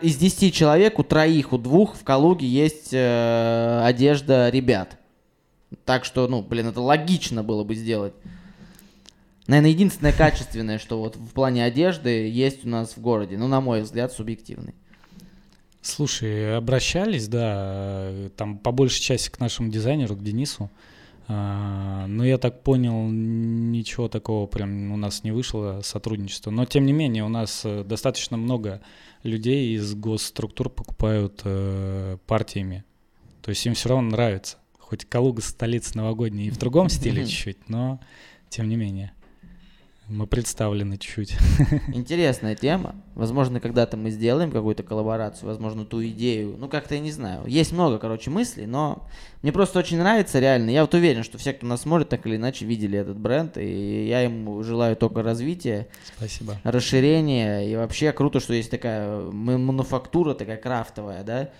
[0.00, 4.99] из 10 человек у троих, у двух в Калуге есть э, одежда ребят.
[5.84, 8.14] Так что, ну, блин, это логично было бы сделать.
[9.46, 13.36] Наверное, единственное качественное, что вот в плане одежды есть у нас в городе.
[13.36, 14.74] Ну, на мой взгляд, субъективный.
[15.82, 20.70] Слушай, обращались, да, там по большей части к нашему дизайнеру, к Денису.
[21.26, 26.50] А, Но я так понял, ничего такого прям у нас не вышло сотрудничество.
[26.50, 28.82] Но тем не менее, у нас э, достаточно много
[29.22, 32.84] людей из госструктур покупают э, партиями.
[33.42, 34.58] То есть им все равно нравится.
[34.90, 38.00] Хоть Калуга столица новогодняя и в другом стиле чуть-чуть, но
[38.48, 39.12] тем не менее.
[40.08, 41.36] Мы представлены чуть-чуть.
[41.94, 42.96] Интересная тема.
[43.14, 46.56] Возможно, когда-то мы сделаем какую-то коллаборацию, возможно, ту идею.
[46.58, 47.46] Ну, как-то я не знаю.
[47.46, 49.06] Есть много, короче, мыслей, но
[49.42, 50.70] мне просто очень нравится реально.
[50.70, 54.08] Я вот уверен, что все, кто нас смотрит, так или иначе видели этот бренд, и
[54.08, 55.86] я ему желаю только развития,
[56.16, 56.56] Спасибо.
[56.64, 57.70] расширения.
[57.70, 61.50] И вообще круто, что есть такая мануфактура, такая крафтовая, да,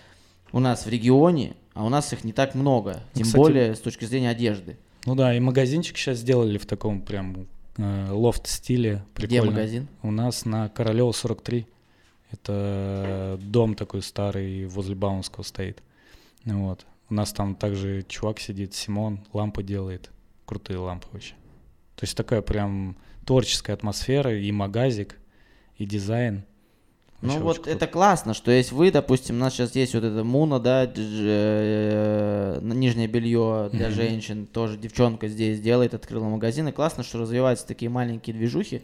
[0.51, 3.03] у нас в регионе, а у нас их не так много.
[3.13, 4.77] Ну, Тем кстати, более с точки зрения одежды.
[5.05, 7.47] Ну да, и магазинчик сейчас сделали в таком прям
[7.77, 9.03] э, лофт-стиле.
[9.15, 9.51] Где Прикольно.
[9.51, 9.87] магазин?
[10.03, 11.65] У нас на Королева 43.
[12.31, 15.81] Это дом такой старый возле Баумского стоит.
[16.45, 16.85] Вот.
[17.09, 20.11] У нас там также чувак сидит, Симон, лампы делает.
[20.45, 21.33] Крутые лампы вообще.
[21.95, 22.95] То есть такая прям
[23.25, 25.17] творческая атмосфера, и магазик,
[25.77, 26.45] и дизайн.
[27.21, 27.69] Ну вот круто.
[27.69, 32.59] это классно, что есть вы, допустим, у нас сейчас есть вот это Муна, да, э,
[32.61, 37.89] нижнее белье для женщин, тоже девчонка здесь делает, открыла магазин, и классно, что развиваются такие
[37.89, 38.81] маленькие движухи,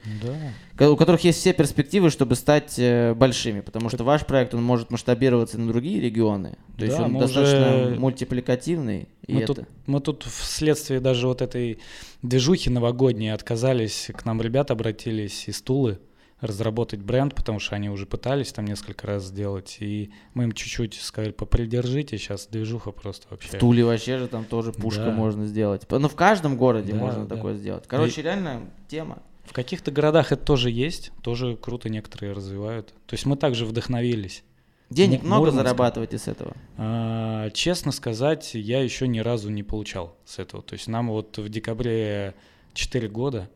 [0.78, 0.90] Да.
[0.92, 4.92] у которых есть все перспективы, чтобы стать э, большими, потому что ваш проект, он может
[4.92, 9.54] масштабироваться на другие регионы, то есть он достаточно уже- мультипликативный, Мы это...
[9.56, 11.80] тут, мы тут вследствие даже вот этой
[12.22, 16.00] движухи новогодней отказались, к нам ребята обратились из Тулы
[16.40, 20.94] разработать бренд, потому что они уже пытались там несколько раз сделать, и мы им чуть-чуть
[20.96, 23.50] сказали, попридержите, сейчас движуха просто вообще.
[23.58, 25.12] В Туле вообще же там тоже пушка Да.
[25.12, 25.84] можно сделать.
[25.90, 27.36] Ну, в каждом городе Да, можно да.
[27.36, 27.86] такое сделать.
[27.88, 29.20] Короче, реально тема.
[29.46, 32.90] В каких-то городах это тоже есть, тоже круто некоторые развивают.
[33.08, 34.44] То есть мы также вдохновились.
[34.90, 35.58] Денег много Мурманск.
[35.58, 36.54] зарабатываете с этого?
[36.78, 40.62] А, честно сказать, я еще ни разу не получал с этого.
[40.64, 42.36] То есть нам вот в декабре
[42.74, 43.50] 4 года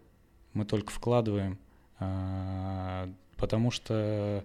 [0.53, 1.57] мы только вкладываем,
[3.37, 4.43] потому что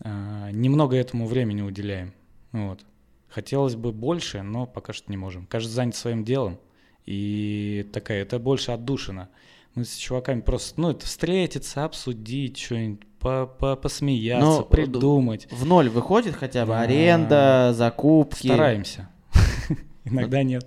[0.00, 2.12] а, немного этому времени уделяем.
[2.52, 2.80] Вот.
[3.28, 5.46] Хотелось бы больше, но пока что не можем.
[5.46, 6.58] Каждый занят своим делом.
[7.06, 9.28] И такая, это больше отдушина.
[9.74, 15.46] Мы с чуваками просто, ну, это встретиться, обсудить что-нибудь, по -по посмеяться, Ну, придумать.
[15.50, 18.48] В ноль выходит хотя бы А, аренда, закупки.
[18.48, 19.08] Стараемся.
[20.04, 20.66] Иногда нет.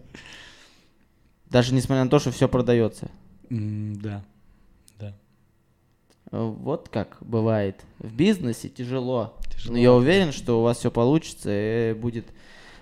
[1.50, 3.12] Даже несмотря на то, что все продается.
[3.50, 4.24] Да.
[4.24, 4.24] Да.
[6.44, 7.82] Вот как бывает.
[8.00, 9.38] В бизнесе тяжело.
[9.50, 9.74] Тяжело.
[9.74, 12.26] Но я уверен, что у вас все получится и будет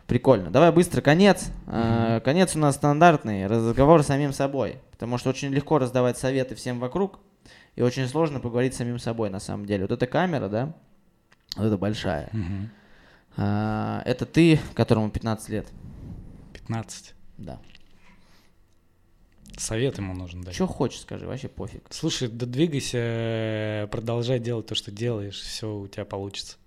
[0.07, 0.49] прикольно.
[0.49, 1.49] Давай быстро конец.
[1.67, 3.47] А, Конец у нас стандартный.
[3.47, 4.77] Разговор с самим собой.
[4.91, 7.19] Потому что очень легко раздавать советы всем вокруг.
[7.75, 9.83] И очень сложно поговорить с самим собой на самом деле.
[9.83, 10.73] Вот эта камера, да?
[11.55, 12.29] Вот эта большая.
[13.37, 15.67] А, Это ты, которому 15 лет.
[16.53, 17.13] 15.
[17.37, 17.59] Да.
[19.57, 20.55] Совет ему нужен дать.
[20.55, 21.83] Что хочешь, скажи, вообще пофиг.
[21.89, 26.57] Слушай, да двигайся, продолжай делать то, что делаешь, все у тебя получится.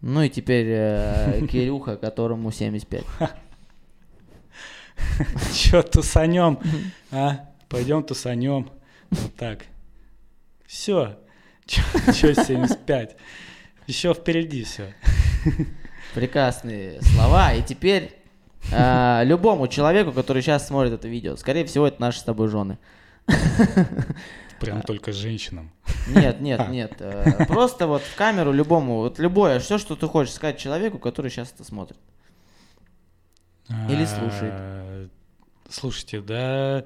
[0.00, 3.04] Ну и теперь э, Кирюха, которому 75.
[5.54, 6.58] Че, тусанем?
[7.10, 7.48] А?
[7.68, 8.70] Пойдем тусанем.
[9.10, 9.64] Вот так.
[10.66, 11.18] Все.
[11.66, 13.16] Че 75?
[13.86, 14.94] Еще впереди все.
[16.14, 17.52] Прекрасные слова.
[17.54, 18.16] И теперь
[18.72, 22.78] э, любому человеку, который сейчас смотрит это видео, скорее всего, это наши с тобой жены.
[24.60, 25.70] Прям только женщинам.
[26.08, 26.94] Нет, нет, нет.
[27.00, 31.30] э, Просто вот в камеру любому, вот любое, все, что ты хочешь сказать человеку, который
[31.30, 31.98] сейчас это смотрит.
[33.88, 34.52] Или слушает.
[34.54, 35.08] А,
[35.68, 36.84] Слушайте, да...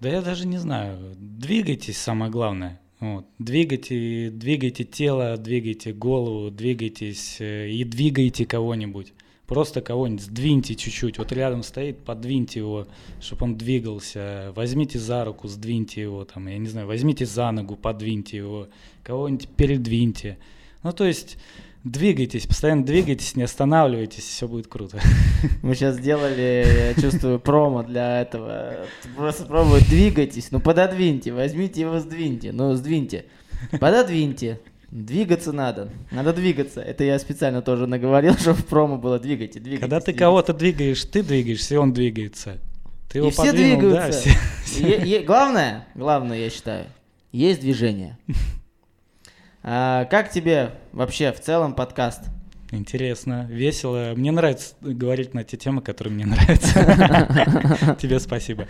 [0.00, 1.14] Да я даже не знаю.
[1.16, 2.80] Двигайтесь, самое главное.
[3.00, 3.26] Вот.
[3.38, 9.12] Двигайте, двигайте тело, двигайте голову, двигайтесь э, и двигайте кого-нибудь.
[9.50, 11.18] Просто кого-нибудь сдвиньте чуть-чуть.
[11.18, 12.86] Вот рядом стоит, подвиньте его,
[13.20, 14.52] чтобы он двигался.
[14.54, 16.24] Возьмите за руку, сдвиньте его.
[16.24, 18.68] Там, я не знаю, возьмите за ногу, подвиньте его.
[19.02, 20.38] Кого-нибудь передвиньте.
[20.84, 21.36] Ну, то есть
[21.82, 25.00] двигайтесь, постоянно двигайтесь, не останавливайтесь, все будет круто.
[25.62, 28.86] Мы сейчас сделали, я чувствую, промо для этого.
[29.16, 33.24] Просто пробуй, двигайтесь, ну пододвиньте, возьмите его, сдвиньте, ну сдвиньте.
[33.80, 34.60] Пододвиньте.
[34.90, 36.80] Двигаться надо, надо двигаться.
[36.80, 39.80] Это я специально тоже наговорил, чтобы в промо было двигайте, двигайтесь.
[39.80, 42.58] Когда ты кого-то двигаешь, ты двигаешься, и он двигается.
[43.08, 44.28] Ты его И все подвинул, да, двигаются.
[44.64, 46.86] все- Е- е- главное, главное, я считаю,
[47.32, 48.18] есть движение.
[49.62, 52.22] А, как тебе вообще в целом подкаст?
[52.72, 54.12] Интересно, весело.
[54.14, 57.96] Мне нравится говорить на те темы, которые мне нравятся.
[58.00, 58.66] Тебе спасибо.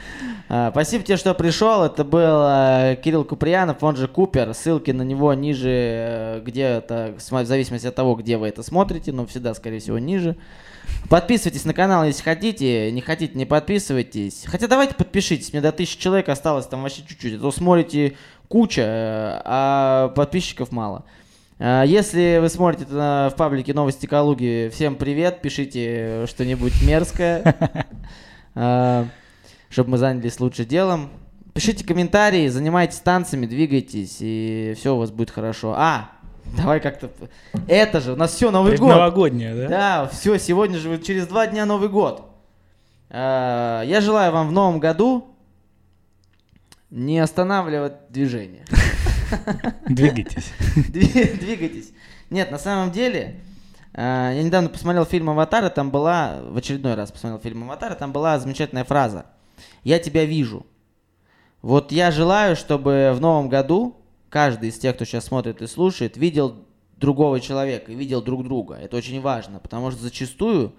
[0.48, 1.82] А, Спасибо тебе, что пришел.
[1.82, 4.54] Это был э, Кирилл Куприянов, он же Купер.
[4.54, 9.26] Ссылки на него ниже, э, где-то, в зависимости от того, где вы это смотрите, но
[9.26, 10.36] всегда, скорее всего, ниже.
[11.10, 12.90] Подписывайтесь на канал, если хотите.
[12.92, 14.44] Не хотите, не подписывайтесь.
[14.46, 15.52] Хотя давайте подпишитесь.
[15.52, 17.34] Мне до тысячи человек осталось там вообще чуть-чуть.
[17.34, 18.14] А то смотрите
[18.48, 21.04] куча, э, а подписчиков мало.
[21.62, 27.54] А, Если вы смотрите в паблике Новости Калуги, всем привет, пишите что-нибудь мерзкое.
[28.56, 29.06] А,
[29.68, 31.08] чтобы мы занялись лучше делом.
[31.54, 35.72] Пишите комментарии, занимайтесь танцами, двигайтесь, и все у вас будет хорошо.
[35.78, 36.10] А,
[36.56, 37.10] давай как-то...
[37.68, 38.88] Это же, у нас все, Новый год.
[38.88, 39.68] Новогодняя, да?
[39.68, 42.24] Да, все, сегодня же через два дня Новый год.
[43.08, 45.28] А, Я желаю вам в новом году
[46.90, 48.64] не останавливать движение.
[49.88, 50.52] Двигайтесь.
[50.76, 51.92] Дви- Двигайтесь.
[52.30, 53.40] Нет, на самом деле,
[53.92, 57.92] а, я недавно посмотрел фильм «Аватар», и там была, в очередной раз посмотрел фильм «Аватар»,
[57.92, 59.26] и там была замечательная фраза
[59.84, 60.66] «Я тебя вижу».
[61.62, 63.96] Вот я желаю, чтобы в новом году
[64.28, 66.64] каждый из тех, кто сейчас смотрит и слушает, видел
[66.96, 68.74] другого человека, и видел друг друга.
[68.76, 70.70] Это очень важно, потому что зачастую э,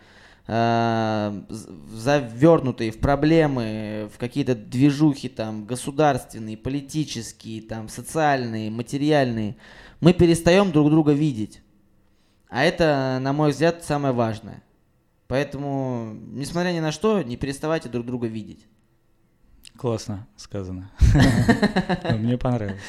[1.50, 9.56] завернутые в проблемы, в какие-то движухи там государственные, политические, там социальные, материальные,
[10.00, 11.62] мы перестаем друг друга видеть.
[12.50, 14.64] А это, на мой взгляд, самое важное.
[15.28, 18.66] Поэтому, несмотря ни на что, не переставайте друг друга видеть.
[19.78, 20.92] Классно сказано.
[22.20, 22.82] Мне понравилось.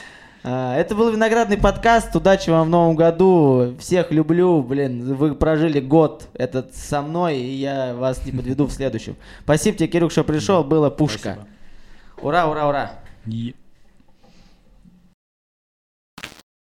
[0.45, 2.14] А, Это был виноградный подкаст.
[2.16, 3.74] Удачи вам в новом году.
[3.78, 4.62] Всех люблю.
[4.62, 9.16] Блин, вы прожили год этот со мной, и я вас не подведу в следующем.
[9.45, 10.64] Спасибо тебе, Кирюк, что пришел.
[10.64, 11.36] Было пушка.
[11.36, 11.47] Спасибо.
[12.22, 12.90] Ура, ура, ура.